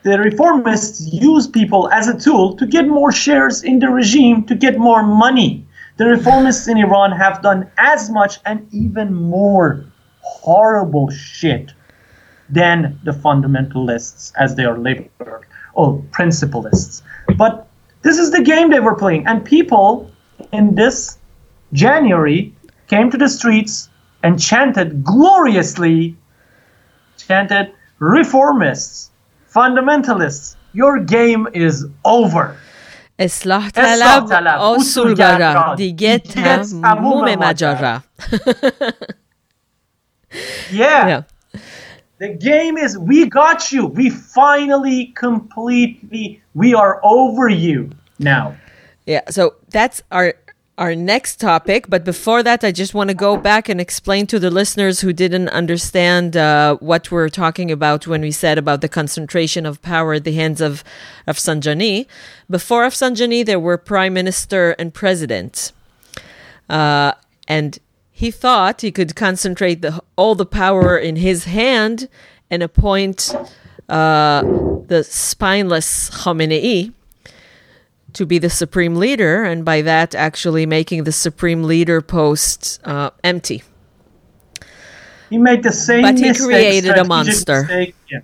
[0.02, 4.56] The reformists use people as a tool to get more shares in the regime, to
[4.56, 5.64] get more money.
[5.96, 9.84] The reformists in Iran have done as much and even more
[10.22, 11.70] horrible shit
[12.48, 15.44] than the fundamentalists, as they are labeled,
[15.74, 17.02] or principalists.
[17.36, 17.68] But
[18.02, 20.10] this is the game they were playing, and people
[20.52, 21.18] in this
[21.72, 22.52] January
[22.88, 23.88] came to the streets
[24.24, 26.16] and chanted gloriously,
[27.16, 29.10] chanted, reformists,
[29.55, 32.55] fundamentalists, your game is over.
[33.19, 38.03] اصلاح اصلاح طلب طلب، اصولگرا اصولگرا، دیگه دیگه تموم تموم ماجرا
[40.71, 41.07] Yeah.
[41.07, 41.21] Yeah.
[42.19, 43.85] The game is we got you.
[43.85, 48.55] We finally completely we are over you now.
[49.05, 50.33] Yeah, so that's our
[50.82, 51.88] our next topic.
[51.88, 55.12] But before that, I just want to go back and explain to the listeners who
[55.12, 60.14] didn't understand uh, what we're talking about when we said about the concentration of power
[60.14, 60.82] at the hands of
[61.28, 62.06] Rafsanjani.
[62.50, 65.70] Before Rafsanjani, there were prime minister and president,
[66.68, 67.12] uh,
[67.46, 67.78] and
[68.10, 72.08] he thought he could concentrate the, all the power in his hand
[72.50, 73.32] and appoint
[73.88, 74.42] uh,
[74.88, 76.92] the spineless Khamenei
[78.14, 83.10] to be the supreme leader, and by that, actually making the supreme leader post uh,
[83.24, 83.62] empty.
[85.30, 87.62] He made the same But he mistake, created a monster.
[87.62, 88.20] mistake, yeah.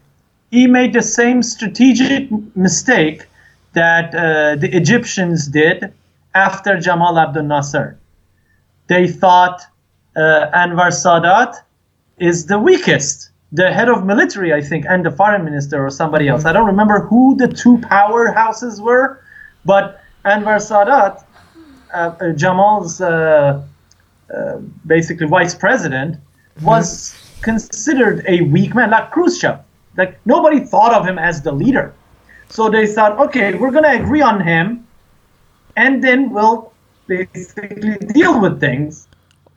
[0.51, 3.25] He made the same strategic mistake
[3.73, 5.93] that uh, the Egyptians did
[6.35, 7.99] after Jamal Abdel Nasser.
[8.89, 9.63] They thought
[10.17, 11.55] uh, Anwar Sadat
[12.19, 16.29] is the weakest, the head of military, I think, and the foreign minister or somebody
[16.29, 16.45] else.
[16.45, 19.23] I don't remember who the two powerhouses were,
[19.65, 21.25] but Anwar Sadat,
[21.93, 23.63] uh, uh, Jamal's uh,
[24.35, 24.57] uh,
[24.87, 26.17] basically vice president,
[26.63, 29.61] was considered a weak man, like Khrushchev.
[29.97, 31.95] Like nobody thought of him as the leader.
[32.51, 34.87] So they thought, okay, we're gonna agree on him,
[35.77, 36.73] and then we'll
[37.07, 39.09] basically deal with things.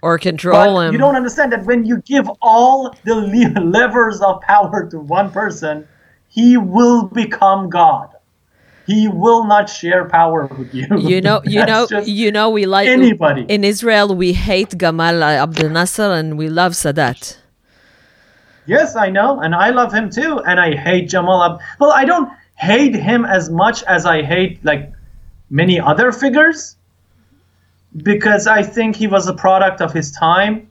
[0.01, 0.93] Or control But him.
[0.93, 3.15] you don't understand that when you give all the
[3.61, 5.87] levers of power to one person,
[6.27, 8.09] he will become God.
[8.91, 10.85] He will not share power with you.
[11.11, 11.81] you know, you know,
[12.19, 12.47] you know.
[12.57, 13.43] We like anybody.
[13.55, 14.07] in Israel.
[14.23, 17.37] We hate Gamal Abdel Nasser and we love Sadat.
[18.65, 21.59] Yes, I know, and I love him too, and I hate Jamal Ab.
[21.79, 24.83] Well, I don't hate him as much as I hate like
[25.49, 26.75] many other figures,
[27.97, 30.69] because I think he was a product of his time,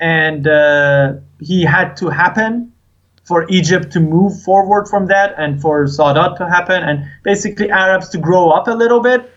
[0.00, 2.73] and uh, he had to happen
[3.24, 8.08] for Egypt to move forward from that, and for Sadat to happen, and basically Arabs
[8.10, 9.30] to grow up a little bit.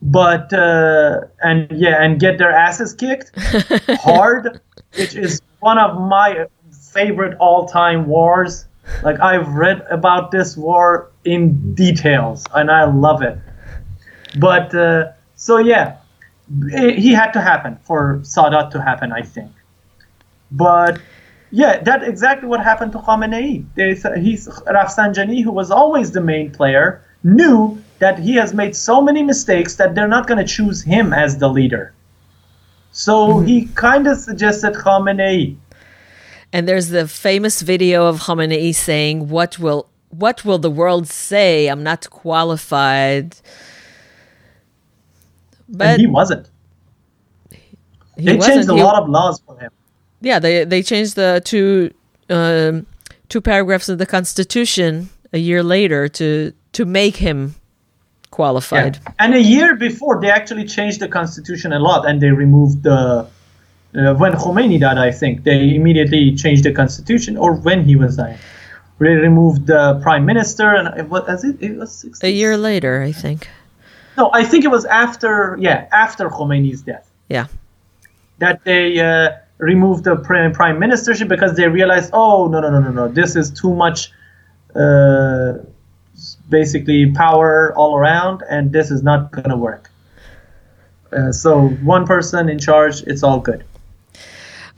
[0.00, 3.32] But uh, and yeah, and get their asses kicked
[4.00, 4.60] hard,
[4.96, 6.46] which is one of my
[6.92, 8.66] favorite all-time wars.
[9.02, 13.36] Like I've read about this war in details, and I love it.
[14.38, 15.96] But uh, so yeah,
[16.66, 19.50] it, he had to happen for Sadat to happen, I think.
[20.52, 21.00] But
[21.56, 23.64] yeah, that's exactly what happened to Khamenei.
[24.22, 29.22] He's Rafsanjani, who was always the main player, knew that he has made so many
[29.22, 31.94] mistakes that they're not going to choose him as the leader.
[32.92, 33.46] So mm-hmm.
[33.46, 35.56] he kind of suggested Khamenei.
[36.52, 41.68] And there's the famous video of Khamenei saying, "What will what will the world say?
[41.68, 43.28] I'm not qualified."
[45.70, 46.50] But and he wasn't.
[47.50, 48.54] He they wasn't.
[48.54, 49.70] changed a he, lot of laws for him.
[50.20, 51.92] Yeah, they they changed the two
[52.30, 52.86] um,
[53.28, 57.54] two paragraphs of the Constitution a year later to to make him
[58.30, 58.98] qualified.
[59.02, 59.12] Yeah.
[59.18, 63.26] And a year before, they actually changed the constitution a lot, and they removed the.
[63.96, 68.16] Uh, when Khomeini died, I think they immediately changed the constitution, or when he was
[68.16, 68.38] dying,
[68.98, 72.26] they removed the prime minister, and it was it, it was 60.
[72.26, 73.48] a year later, I think.
[74.18, 77.06] No, I think it was after, yeah, after Khomeini's death.
[77.28, 77.46] Yeah.
[78.38, 82.90] That they uh, removed the prime ministership because they realized, oh no no no no
[82.90, 84.10] no, this is too much.
[84.74, 85.54] Uh,
[86.48, 89.90] basically power all around, and this is not going to work.
[91.12, 93.64] Uh, so one person in charge, it's all good.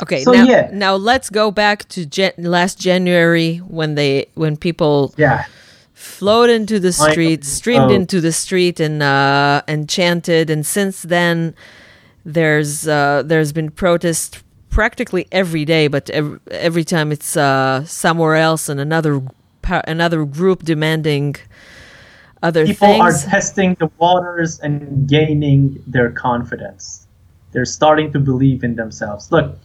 [0.00, 0.70] Okay, so, now, yeah.
[0.72, 5.46] now let's go back to gen- last January when they when people yeah
[5.92, 7.94] flowed into the street, streamed oh.
[7.94, 10.50] into the street, and uh, and chanted.
[10.50, 11.54] And since then,
[12.24, 14.40] there's uh, there's been protests
[14.78, 19.20] practically every day, but every, every time it's uh, somewhere else and another
[19.64, 21.34] another group demanding
[22.44, 23.02] other people things.
[23.02, 27.08] are testing the waters and gaining their confidence.
[27.50, 29.32] They're starting to believe in themselves.
[29.32, 29.58] Look,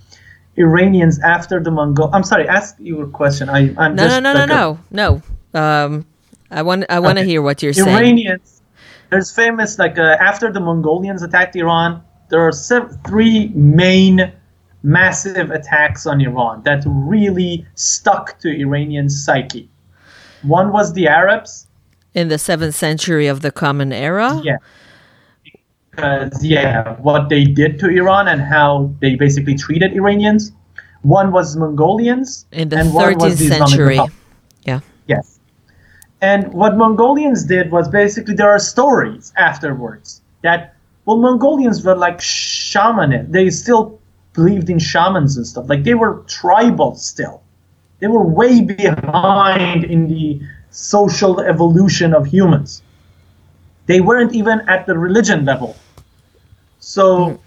[0.58, 2.10] Iranians after the Mongol.
[2.12, 2.48] I'm sorry.
[2.48, 3.50] Ask your question.
[3.50, 5.22] I, I'm no, just no, no, no, no,
[5.54, 5.62] no.
[5.62, 6.08] Um,
[6.50, 7.30] I want, I want to okay.
[7.30, 7.96] hear what you're saying.
[7.96, 8.64] Iranians.
[9.12, 12.02] There's famous like uh, after the Mongolians attacked Iran.
[12.30, 12.52] There are
[13.06, 14.34] three main
[14.84, 19.70] massive attacks on Iran that really stuck to Iranian psyche.
[20.44, 21.68] One was the Arabs
[22.14, 24.40] in the seventh century of the Common Era.
[24.44, 24.58] Yeah.
[25.92, 30.52] Because yeah, what they did to Iran and how they basically treated Iranians.
[31.04, 34.00] One was Mongolians in the thirteenth century.
[34.66, 34.80] Yeah.
[35.08, 35.40] Yes.
[36.22, 40.74] And what Mongolians did was basically there are stories afterwards that
[41.06, 43.32] well Mongolians were like shamanic.
[43.32, 44.00] They still
[44.34, 45.70] believed in shamans and stuff.
[45.70, 47.44] Like they were tribal still.
[48.00, 52.82] They were way behind in the social evolution of humans.
[53.86, 55.76] They weren't even at the religion level.
[56.80, 57.40] So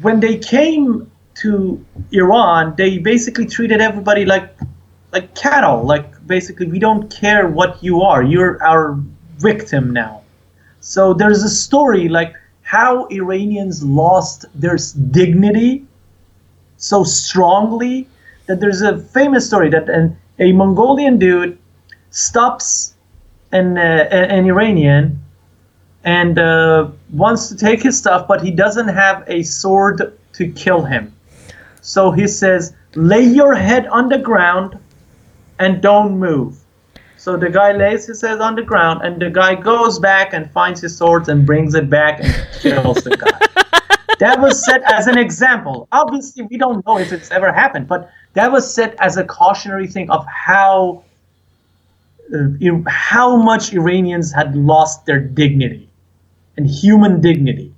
[0.00, 4.54] when they came to Iran, they basically treated everybody like
[5.12, 5.82] like cattle.
[5.84, 8.22] Like basically, we don't care what you are.
[8.22, 8.98] You're our
[9.38, 10.22] victim now.
[10.80, 12.34] So there's a story like
[12.64, 14.76] how Iranians lost their
[15.10, 15.86] dignity
[16.76, 18.08] so strongly
[18.46, 21.58] that there's a famous story that an a Mongolian dude
[22.10, 22.94] stops
[23.52, 25.22] an, uh, an Iranian
[26.02, 30.82] and uh, wants to take his stuff, but he doesn't have a sword to kill
[30.82, 31.14] him.
[31.80, 34.78] So he says, lay your head on the ground
[35.58, 36.63] and don't move.
[37.24, 40.50] So the guy lays his head on the ground, and the guy goes back and
[40.50, 43.96] finds his sword and brings it back and kills the guy.
[44.18, 45.88] that was set as an example.
[45.90, 49.86] Obviously, we don't know if it's ever happened, but that was set as a cautionary
[49.86, 51.02] thing of how
[52.36, 55.88] uh, how much Iranians had lost their dignity
[56.58, 57.72] and human dignity.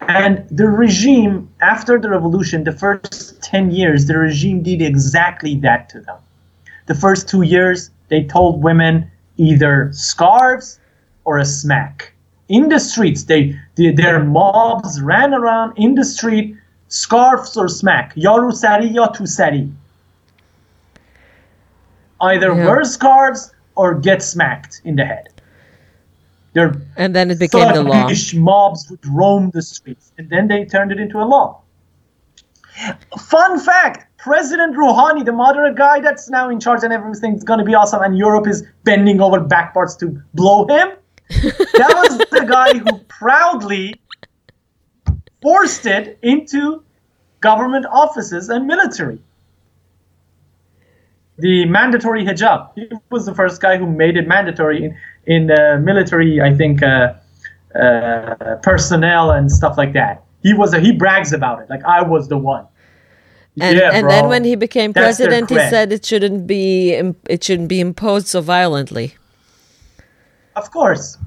[0.00, 5.88] And the regime, after the revolution, the first 10 years, the regime did exactly that
[5.90, 6.18] to them.
[6.86, 10.80] The first two years, they told women either scarves
[11.24, 12.12] or a smack.
[12.48, 16.56] In the streets, they, they their mobs ran around in the street
[16.88, 18.14] scarves or smack.
[18.14, 19.70] Yaru sari ya tu sari.
[22.20, 22.66] Either yeah.
[22.66, 25.28] wear scarves or get smacked in the head.
[26.54, 28.08] Their and then it became the law.
[28.34, 31.60] Mobs would roam the streets and then they turned it into a law.
[33.18, 37.64] Fun fact President Rouhani, the moderate guy that's now in charge and everything's going to
[37.64, 40.88] be awesome, and Europe is bending over backwards to blow him.
[41.28, 43.94] that was the guy who proudly
[45.40, 46.82] forced it into
[47.40, 49.22] government offices and military.
[51.38, 52.72] The mandatory hijab.
[52.74, 56.82] He was the first guy who made it mandatory in, in uh, military, I think,
[56.82, 57.14] uh,
[57.78, 60.24] uh, personnel and stuff like that.
[60.42, 62.66] He was a, he brags about it, like I was the one.
[63.60, 66.94] And, Yeah, and then when he became That's president, he said it shouldn't be
[67.28, 69.14] it shouldn't be imposed so violently.
[70.56, 71.18] Of course.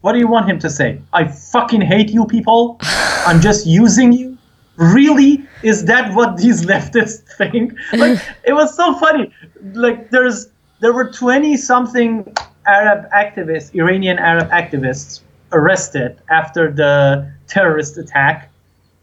[0.00, 1.00] What do you want him to say?
[1.12, 2.78] I fucking hate you people.
[3.26, 4.38] I'm just using you.
[4.76, 5.44] Really?
[5.62, 7.74] Is that what these leftists think?
[7.92, 9.32] Like it was so funny.
[9.74, 10.48] Like there's
[10.80, 12.34] there were 20 something
[12.66, 15.20] Arab activists, Iranian Arab activists
[15.52, 18.50] arrested after the terrorist attack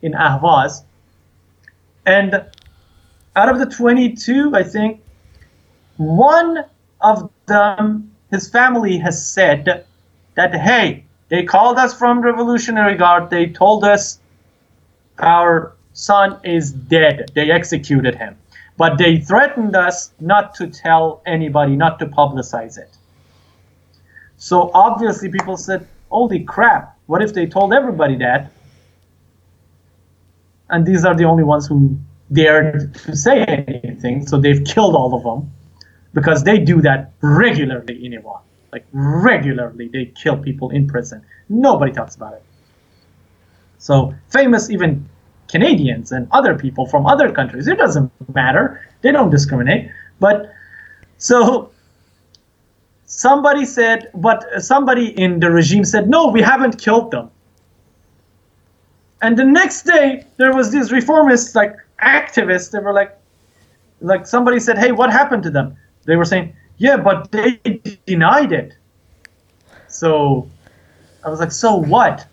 [0.02, 0.84] in Ahvaz.
[2.06, 2.44] And
[3.38, 5.00] out of the 22, I think
[5.98, 6.66] one
[7.02, 9.86] of them, his family has said
[10.34, 13.30] that, hey, they called us from Revolutionary Guard.
[13.30, 14.20] They told us
[15.20, 17.32] our son is dead.
[17.36, 18.36] They executed him.
[18.76, 22.98] But they threatened us not to tell anybody, not to publicize it.
[24.38, 28.52] So obviously, people said, holy crap, what if they told everybody that?
[30.70, 32.00] And these are the only ones who
[32.32, 35.52] dared to say anything, so they've killed all of them
[36.14, 38.42] because they do that regularly in Iran.
[38.72, 41.24] Like regularly, they kill people in prison.
[41.50, 42.44] Nobody talks about it.
[43.78, 45.08] So famous even
[45.48, 47.68] Canadians and other people from other countries.
[47.68, 48.82] It doesn't matter.
[49.02, 49.90] They don't discriminate.
[50.20, 50.52] But
[51.18, 51.72] so
[53.06, 57.32] somebody said, but somebody in the regime said, no, we haven't killed them.
[59.22, 63.18] And the next day, there was these reformists, like activists, they were like,
[64.02, 65.76] like somebody said, hey, what happened to them?
[66.06, 67.60] They were saying, yeah, but they
[68.06, 68.76] denied it.
[69.88, 70.50] So
[71.24, 72.26] I was like, so what?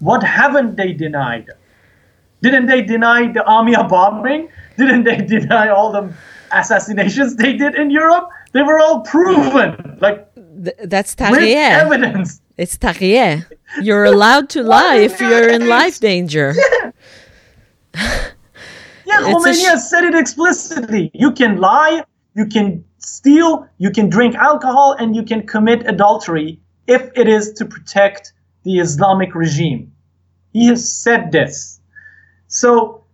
[0.00, 1.48] What haven't they denied?
[2.42, 4.48] Didn't they deny the AMIA bombing?
[4.76, 6.12] Didn't they deny all the
[6.52, 8.28] assassinations they did in Europe?
[8.52, 11.70] They were all proven, like Th- that's with Tahrir.
[11.70, 12.40] evidence.
[12.56, 13.46] It's Tahrir.
[13.80, 16.54] You're allowed to lie if you're in life danger.
[19.10, 21.10] A Khomeini sh- said it explicitly.
[21.14, 22.04] You can lie,
[22.34, 27.52] you can steal, you can drink alcohol, and you can commit adultery if it is
[27.54, 28.32] to protect
[28.64, 29.92] the Islamic regime.
[30.52, 31.80] He has said this.
[32.48, 33.04] So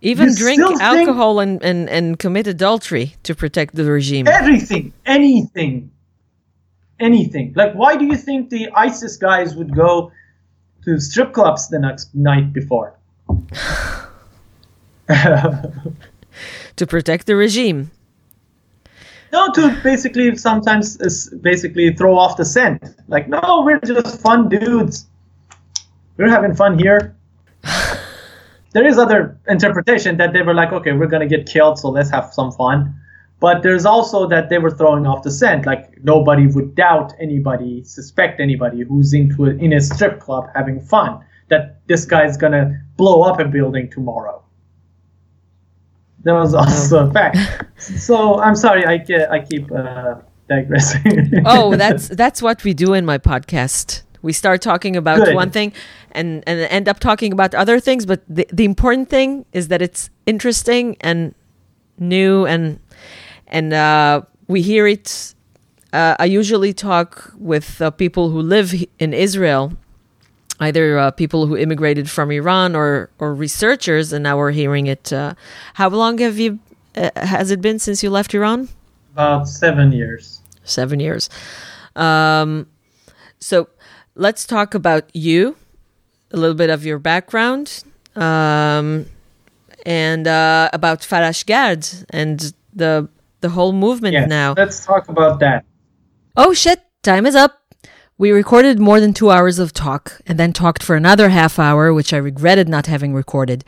[0.00, 4.26] Even drink alcohol and, and, and commit adultery to protect the regime.
[4.26, 5.90] everything, anything,
[6.98, 7.52] anything.
[7.54, 10.10] Like, why do you think the ISIS guys would go
[10.84, 12.94] to strip clubs the next night before?
[16.76, 17.90] To protect the regime.
[19.32, 20.96] No, to basically sometimes
[21.42, 22.82] basically throw off the scent.
[23.08, 25.06] Like, no, we're just fun dudes.
[26.16, 27.16] We're having fun here.
[28.72, 32.10] there is other interpretation that they were like, okay, we're gonna get killed, so let's
[32.10, 32.94] have some fun.
[33.40, 35.66] But there's also that they were throwing off the scent.
[35.66, 40.80] Like nobody would doubt anybody, suspect anybody who's into a, in a strip club having
[40.80, 41.20] fun.
[41.48, 44.42] That this guy's gonna blow up a building tomorrow.
[46.28, 47.38] That was also a fact.
[47.78, 48.96] So I'm sorry, I
[49.30, 50.16] I keep uh,
[50.46, 51.42] digressing.
[51.46, 54.02] Oh, that's that's what we do in my podcast.
[54.20, 55.34] We start talking about Good.
[55.34, 55.72] one thing
[56.12, 59.80] and, and end up talking about other things, but the, the important thing is that
[59.80, 61.34] it's interesting and
[61.98, 62.78] new and
[63.46, 65.34] and uh, we hear it.
[65.94, 69.72] Uh, I usually talk with uh, people who live in Israel,
[70.60, 75.12] either uh, people who immigrated from Iran or or researchers, and now we're hearing it.
[75.12, 75.34] Uh,
[75.74, 76.58] how long have you?
[76.96, 78.68] Uh, has it been since you left Iran?
[79.12, 80.40] About seven years.
[80.64, 81.28] seven years.
[81.96, 82.66] Um,
[83.40, 83.68] so
[84.14, 85.56] let's talk about you,
[86.32, 87.84] a little bit of your background,
[88.16, 89.06] um,
[89.86, 93.08] and uh, about Farashgard and the
[93.40, 94.54] the whole movement now.
[94.56, 95.64] let's talk about that.
[96.36, 97.67] Oh shit, time is up.
[98.20, 101.94] We recorded more than two hours of talk and then talked for another half hour,
[101.94, 103.64] which I regretted not having recorded.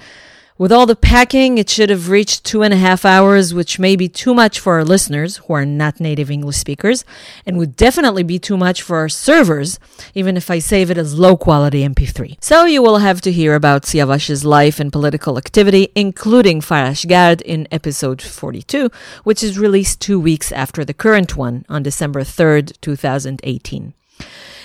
[0.59, 3.95] With all the packing, it should have reached two and a half hours, which may
[3.95, 7.05] be too much for our listeners who are not native English speakers,
[7.47, 9.79] and would definitely be too much for our servers,
[10.17, 12.43] even if I save it as low quality MP3.
[12.43, 17.69] So you will have to hear about Siavash's life and political activity, including Farashgard in
[17.71, 18.91] episode 42,
[19.23, 23.95] which is released two weeks after the current one on December 3rd, 2018.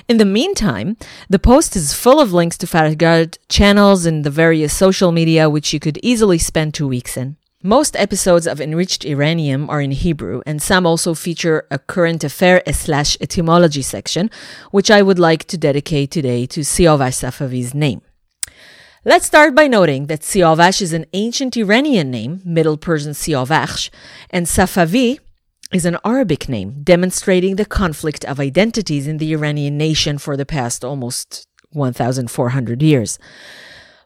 [0.07, 0.97] In the meantime,
[1.29, 5.73] the post is full of links to Farashgard channels and the various social media which
[5.73, 7.37] you could easily spend two weeks in.
[7.63, 12.61] Most episodes of Enriched Iranium are in Hebrew, and some also feature a current affair
[12.71, 14.29] slash etymology section,
[14.69, 18.01] which I would like to dedicate today to Siavash Safavi's name.
[19.03, 23.89] Let's start by noting that Siavash is an ancient Iranian name, Middle Persian Siavash,
[24.29, 25.17] and Safavi
[25.73, 30.45] is an Arabic name demonstrating the conflict of identities in the Iranian nation for the
[30.45, 33.19] past almost 1,400 years.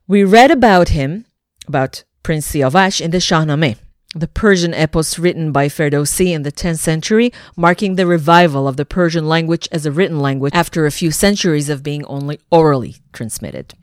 [0.07, 1.25] We read about him,
[1.67, 3.77] about Prince Siavash in the Shahnameh,
[4.15, 8.85] the Persian epos written by Ferdowsi in the 10th century, marking the revival of the
[8.85, 13.73] Persian language as a written language after a few centuries of being only orally transmitted.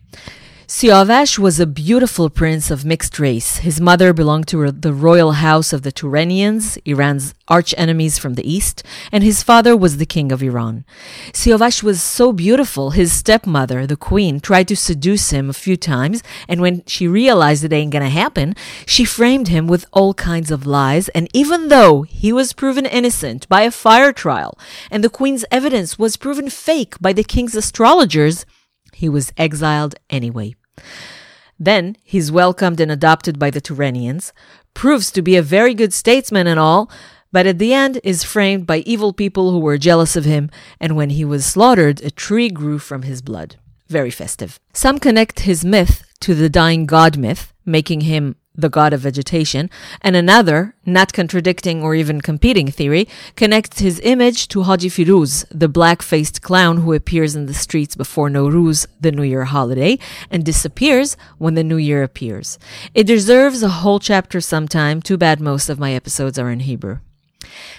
[0.69, 3.59] Siavash was a beautiful prince of mixed race.
[3.59, 8.53] His mother belonged to the royal house of the Turanians, Iran's arch enemies from the
[8.53, 10.85] east, and his father was the king of Iran.
[11.33, 16.25] Siavash was so beautiful, his stepmother, the queen, tried to seduce him a few times,
[16.49, 18.57] and when she realized it ain't gonna happen,
[18.87, 23.49] she framed him with all kinds of lies, and even though he was proven innocent
[23.49, 24.59] by a fire trial,
[24.91, 28.45] and the queen's evidence was proven fake by the king's astrologers,
[28.97, 30.55] he was exiled anyway.
[31.59, 34.33] Then he's welcomed and adopted by the Turanians,
[34.73, 36.91] proves to be a very good statesman and all,
[37.31, 40.49] but at the end is framed by evil people who were jealous of him,
[40.81, 43.57] and when he was slaughtered, a tree grew from his blood.
[43.89, 44.59] Very festive.
[44.73, 49.71] Some connect his myth to the dying god myth, making him the god of vegetation,
[50.01, 55.69] and another, not contradicting or even competing theory, connects his image to Haji Firuz, the
[55.69, 59.99] black faced clown who appears in the streets before Nowruz, the New Year holiday,
[60.31, 62.59] and disappears when the New Year appears.
[62.95, 66.99] It deserves a whole chapter sometime, too bad most of my episodes are in Hebrew.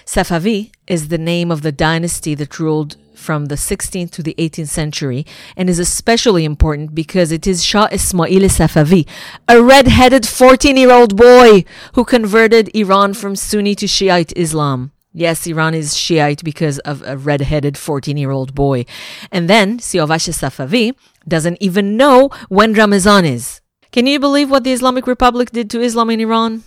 [0.04, 4.68] Safavi is the name of the dynasty that ruled from the 16th to the 18th
[4.68, 9.06] century and is especially important because it is Shah Ismail Safavi,
[9.48, 11.64] a red-headed 14-year-old boy
[11.94, 14.92] who converted Iran from Sunni to Shiite Islam.
[15.12, 18.84] Yes, Iran is Shiite because of a red-headed 14-year-old boy.
[19.32, 20.94] And then Siavash Safavi
[21.26, 23.60] doesn't even know when Ramazan is.
[23.90, 26.62] Can you believe what the Islamic Republic did to Islam in Iran?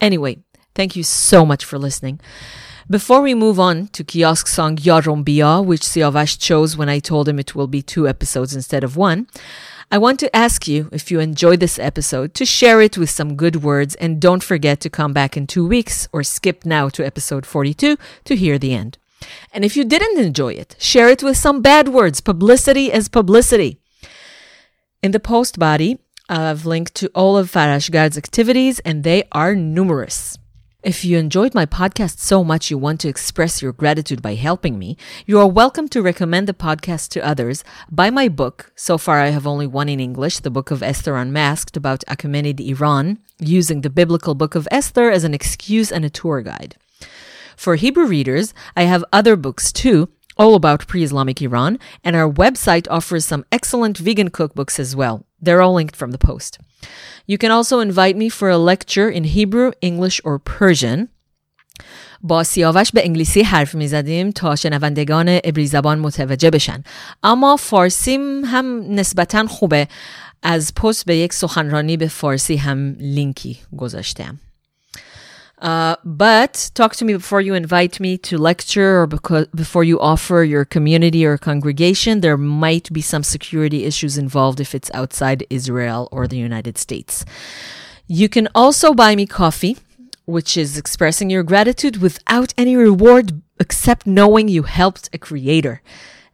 [0.00, 0.38] Anyway,
[0.76, 2.20] thank you so much for listening.
[2.88, 7.28] Before we move on to kiosk song Yarom Bia, which Siavash chose when I told
[7.28, 9.26] him it will be two episodes instead of one,
[9.90, 13.34] I want to ask you if you enjoyed this episode to share it with some
[13.34, 17.04] good words and don't forget to come back in two weeks or skip now to
[17.04, 18.98] episode 42 to hear the end.
[19.52, 22.20] And if you didn't enjoy it, share it with some bad words.
[22.20, 23.80] Publicity is publicity.
[25.02, 25.98] In the post body,
[26.28, 30.36] I've linked to all of Farashgard's activities and they are numerous.
[30.86, 34.78] If you enjoyed my podcast so much you want to express your gratitude by helping
[34.78, 37.64] me, you are welcome to recommend the podcast to others.
[37.90, 38.70] Buy my book.
[38.76, 42.60] So far, I have only one in English, the Book of Esther Unmasked about Achaemenid
[42.60, 46.76] Iran, using the biblical Book of Esther as an excuse and a tour guide.
[47.56, 52.29] For Hebrew readers, I have other books too, all about pre Islamic Iran, and our
[52.31, 55.25] website offers some excellent vegan cookbooks as well.
[55.41, 56.59] They're all linked from the post.
[57.27, 61.09] You can also invite me for a lecture in Hebrew, English, or Persian.
[62.23, 66.83] با سیاوش به انگلیسی حرف می زدیم تا شنوندگان عبری زبان متوجه بشن
[67.23, 69.87] اما فارسیم هم نسبتا خوبه
[70.43, 74.39] از پست به یک سخنرانی به فارسی هم لینکی گذاشتم
[75.58, 79.98] uh, but talk to me before you invite me to lecture or because, before you
[79.98, 82.20] offer your community or congregation.
[82.20, 87.24] There might be some security issues involved if it's outside Israel or the United States.
[88.06, 89.78] You can also buy me coffee,
[90.26, 95.80] which is expressing your gratitude without any reward except knowing you helped a creator.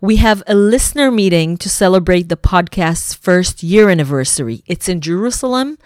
[0.02, 4.64] we have a listener meeting to celebrate the podcast's first year anniversary.
[4.66, 5.78] It's in Jerusalem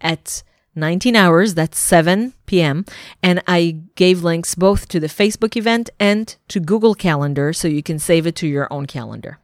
[0.00, 0.42] at
[0.74, 2.84] 19 hours, that's 7 p.m.
[3.22, 7.82] And I gave links both to the Facebook event and to Google Calendar so you
[7.82, 9.38] can save it to your own calendar.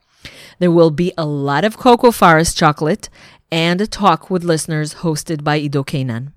[0.59, 3.09] There will be a lot of Cocoa Forest chocolate
[3.51, 6.33] and a talk with listeners hosted by Ido Kainan.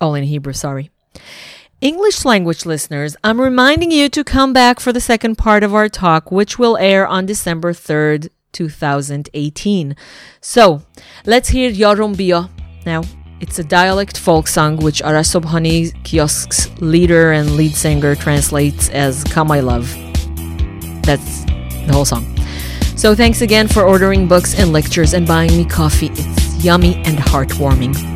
[0.00, 0.90] All in Hebrew, sorry.
[1.80, 5.88] English language listeners, I'm reminding you to come back for the second part of our
[5.88, 9.96] talk, which will air on December 3rd, 2018.
[10.40, 10.82] So,
[11.26, 12.48] let's hear Yarom Bia.
[12.86, 13.02] Now,
[13.40, 19.24] it's a dialect folk song which Arash Sobhani, Kiosk's leader and lead singer, translates as
[19.24, 19.92] Come I Love.
[21.02, 22.24] That's the whole song.
[23.04, 26.08] So thanks again for ordering books and lectures and buying me coffee.
[26.14, 28.13] It's yummy and heartwarming.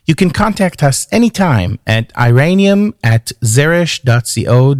[0.06, 4.78] You can contact us anytime at iranium at zeresh.co.il.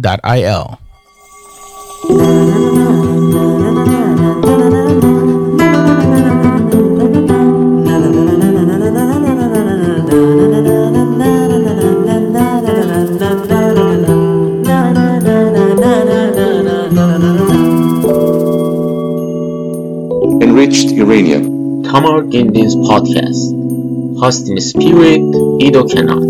[20.42, 21.82] Enriched Uranium.
[21.84, 23.81] Tamar Gindin's podcast.
[24.22, 25.18] Hosting Spirit
[25.58, 26.22] Ido Kanan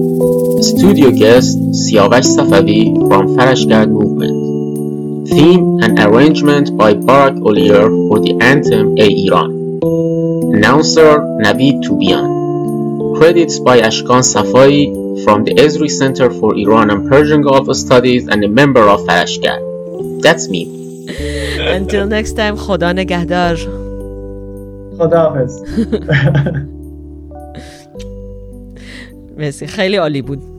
[0.65, 5.29] Studio guest Siavash Safavi from Farashgard Movement.
[5.29, 9.51] Theme and arrangement by Barak Olier for the anthem A Iran.
[10.57, 14.89] Announcer Navid Tubian Credits by Ashkan Safai
[15.23, 20.23] from the Ezri Center for Iran and Persian Gulf Studies and a member of Farashgard
[20.23, 20.65] That's me.
[21.61, 23.57] Until next time Khoda نگهدار
[24.99, 25.53] خدا حافظ
[29.43, 29.67] مرسی.
[29.67, 30.52] خیلی عالی بود.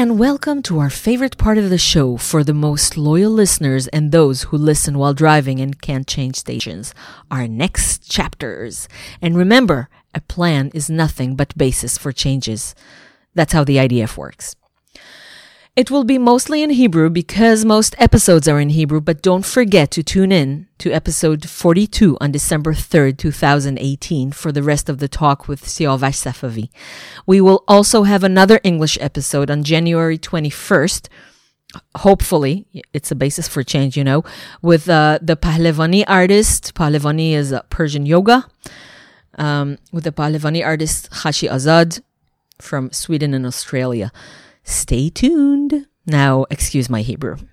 [0.00, 4.10] And welcome to our favorite part of the show for the most loyal listeners and
[4.10, 6.94] those who listen while driving and can't change stations,
[7.30, 8.88] our next chapters.
[9.20, 12.74] And remember, a plan is nothing but basis for changes.
[13.34, 14.56] That's how the IDF works.
[15.80, 19.90] It will be mostly in Hebrew because most episodes are in Hebrew, but don't forget
[19.92, 25.08] to tune in to episode 42 on December 3rd, 2018 for the rest of the
[25.08, 26.68] talk with Siavash Safavi.
[27.24, 31.08] We will also have another English episode on January 21st.
[31.96, 34.22] Hopefully, it's a basis for change, you know,
[34.60, 36.74] with uh, the Pahlevani artist.
[36.74, 38.46] Pahlevani is uh, Persian yoga.
[39.38, 42.02] Um, with the Pahlevani artist Hashi Azad
[42.58, 44.12] from Sweden and Australia.
[44.70, 45.72] Stay tuned.
[46.06, 47.44] Now, excuse my Hebrew.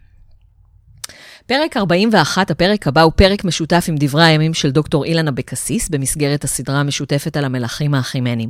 [1.45, 6.43] פרק 41, הפרק הבא, הוא פרק משותף עם דברי הימים של דוקטור אילן אבקסיס במסגרת
[6.43, 8.49] הסדרה המשותפת על המלכים האחימנים.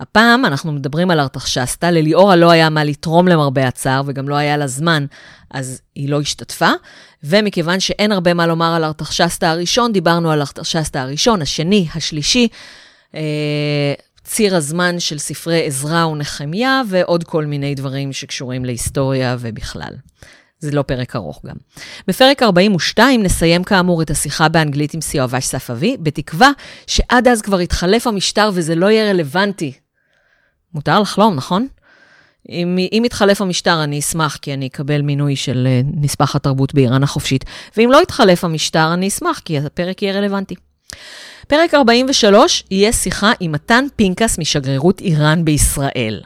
[0.00, 4.56] הפעם אנחנו מדברים על ארתחשסתא, לליאורה לא היה מה לתרום למרבה הצער וגם לא היה
[4.56, 5.06] לה זמן,
[5.50, 6.70] אז היא לא השתתפה.
[7.24, 12.48] ומכיוון שאין הרבה מה לומר על ארתחשסתא הראשון, דיברנו על ארתחשסתא הראשון, השני, השלישי.
[14.26, 19.92] ציר הזמן של ספרי עזרא ונחמיה, ועוד כל מיני דברים שקשורים להיסטוריה ובכלל.
[20.58, 21.56] זה לא פרק ארוך גם.
[22.08, 26.50] בפרק 42 נסיים כאמור את השיחה באנגלית עם סיואבש ספאבי, בתקווה
[26.86, 29.72] שעד אז כבר יתחלף המשטר וזה לא יהיה רלוונטי.
[30.74, 31.66] מותר לחלום, נכון?
[32.48, 37.02] אם, אם יתחלף המשטר, אני אשמח, כי אני אקבל מינוי של אה, נספח התרבות באיראן
[37.02, 37.44] החופשית.
[37.76, 40.54] ואם לא יתחלף המשטר, אני אשמח, כי הפרק יהיה רלוונטי.
[41.48, 46.20] פרק 43 יהיה שיחה עם מתן פינקס משגרירות איראן בישראל.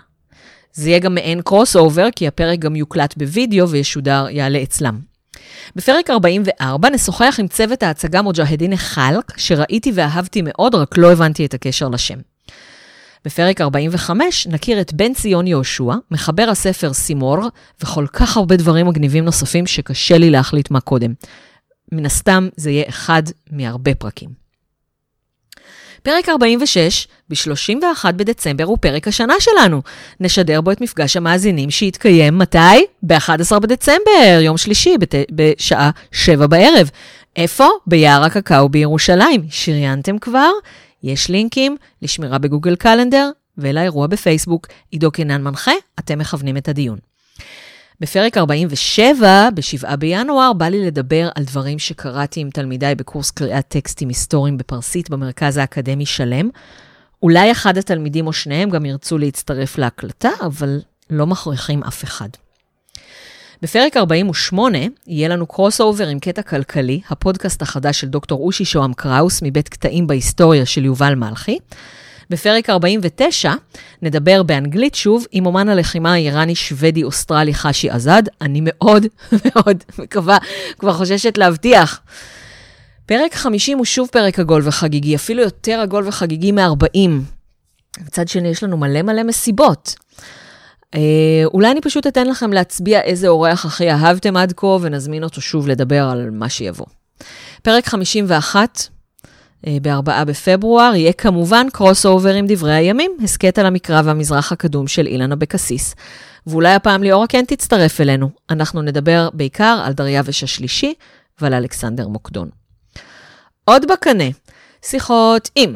[0.73, 4.99] זה יהיה גם מעין קרוס אובר, כי הפרק גם יוקלט בווידאו וישודר, יעלה אצלם.
[5.77, 11.55] בפרק 44 נשוחח עם צוות ההצגה מוג'הדין חלק, שראיתי ואהבתי מאוד, רק לא הבנתי את
[11.55, 12.19] הקשר לשם.
[13.25, 17.37] בפרק 45 נכיר את בן ציון יהושע, מחבר הספר סימור,
[17.81, 21.13] וכל כך הרבה דברים מגניבים נוספים שקשה לי להחליט מה קודם.
[21.93, 24.40] מן הסתם זה יהיה אחד מהרבה פרקים.
[26.03, 29.83] פרק 46, ב-31 בדצמבר, הוא פרק השנה שלנו.
[30.21, 32.59] נשדר בו את מפגש המאזינים שיתקיים מתי?
[33.03, 35.15] ב-11 בדצמבר, יום שלישי, בת...
[35.31, 36.91] בשעה 7 בערב.
[37.37, 37.67] איפה?
[37.87, 39.43] ביער הקקאו בירושלים.
[39.51, 40.51] שריינתם כבר?
[41.03, 44.67] יש לינקים לשמירה בגוגל קלנדר ולאירוע בפייסבוק.
[44.91, 47.10] עידו קינן מנחה, אתם מכוונים את הדיון.
[48.01, 54.09] בפרק 47, ב-7 בינואר, בא לי לדבר על דברים שקראתי עם תלמידיי בקורס קריאת טקסטים
[54.09, 56.49] היסטוריים בפרסית במרכז האקדמי שלם.
[57.23, 62.29] אולי אחד התלמידים או שניהם גם ירצו להצטרף להקלטה, אבל לא מכריחים אף אחד.
[63.63, 68.95] בפרק 48 יהיה לנו קרוס אובר עם קטע כלכלי, הפודקאסט החדש של דוקטור אושי שוהם
[68.95, 71.59] קראוס מבית קטעים בהיסטוריה של יובל מלכי.
[72.31, 73.52] בפרק 49
[74.02, 78.23] נדבר באנגלית שוב עם אומן הלחימה האיראני-שוודי-אוסטרלי חשי עזד.
[78.40, 79.07] אני מאוד
[79.47, 80.39] מאוד מקווה,
[80.78, 82.01] כבר חוששת להבטיח.
[83.07, 87.11] פרק 50 הוא שוב פרק עגול וחגיגי, אפילו יותר עגול וחגיגי מ-40.
[88.01, 89.94] מצד שני, יש לנו מלא מלא מסיבות.
[90.94, 91.01] אה,
[91.44, 95.69] אולי אני פשוט אתן לכם להצביע איזה אורח הכי אהבתם עד כה, ונזמין אותו שוב
[95.69, 96.86] לדבר על מה שיבוא.
[97.62, 98.89] פרק 51,
[99.66, 104.89] אה, ב-4 בפברואר, יהיה כמובן קרוס אובר עם דברי הימים, הסכת על המקרא והמזרח הקדום
[104.89, 105.95] של אילן אבקסיס.
[106.47, 108.31] ואולי הפעם ליאורה כן תצטרף אלינו.
[108.51, 110.95] אנחנו נדבר בעיקר על דריווש השלישי
[111.41, 112.49] ועל אלכסנדר מוקדון.
[113.65, 114.24] עוד בקנה,
[114.82, 115.74] שיחות עם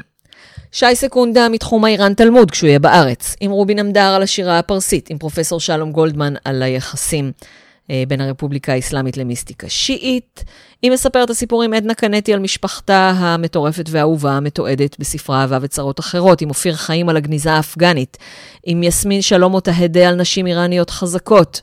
[0.72, 5.18] שי סקונדה מתחום האיראן תלמוד כשהוא יהיה בארץ, עם רובין עמדר על השירה הפרסית, עם
[5.18, 7.32] פרופסור שלום גולדמן על היחסים
[8.08, 10.44] בין הרפובליקה האסלאמית למיסטיקה שיעית.
[10.82, 16.40] היא מספרת הסיפור עם עדנה קנטי על משפחתה המטורפת והאהובה המתועדת בספרה אהבה וצרות אחרות,
[16.40, 18.16] עם אופיר חיים על הגניזה האפגנית,
[18.64, 21.62] עם יסמין שלום אותהדה על נשים איראניות חזקות.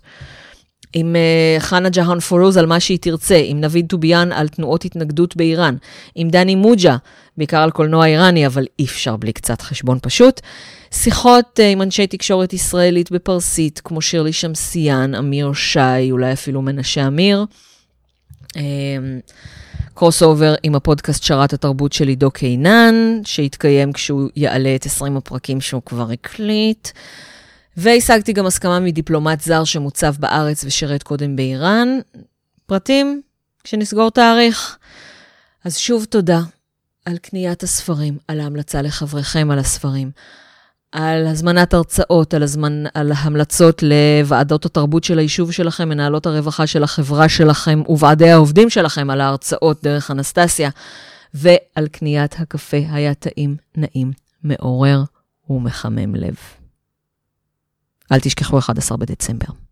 [0.93, 5.35] עם uh, חנה ג'האן פורוז על מה שהיא תרצה, עם נביד טוביאן על תנועות התנגדות
[5.35, 5.75] באיראן,
[6.15, 6.97] עם דני מוג'ה,
[7.37, 10.41] בעיקר על קולנוע איראני, אבל אי אפשר בלי קצת חשבון פשוט.
[10.91, 17.07] שיחות uh, עם אנשי תקשורת ישראלית בפרסית, כמו שירלי שמסיאן, אמיר שי, אולי אפילו מנשה
[17.07, 17.45] אמיר.
[19.93, 22.95] קרוס um, אובר עם הפודקאסט שרת התרבות של עידו קינן,
[23.25, 26.89] שיתקיים כשהוא יעלה את 20 הפרקים שהוא כבר הקליט.
[27.77, 31.87] והשגתי גם הסכמה מדיפלומט זר שמוצב בארץ ושירת קודם באיראן.
[32.65, 33.21] פרטים,
[33.63, 34.77] כשנסגור תאריך.
[35.63, 36.41] אז שוב תודה
[37.05, 40.11] על קניית הספרים, על ההמלצה לחבריכם על הספרים,
[40.91, 42.83] על הזמנת הרצאות, על, הזמנ...
[42.93, 49.09] על המלצות לוועדות התרבות של היישוב שלכם, מנהלות הרווחה של החברה שלכם וועדי העובדים שלכם
[49.09, 50.69] על ההרצאות דרך אנסטסיה,
[51.33, 54.11] ועל קניית הקפה היה טעים, נעים,
[54.43, 55.03] מעורר
[55.49, 56.35] ומחמם לב.
[58.11, 59.70] אל תשכחו 11 בדצמבר.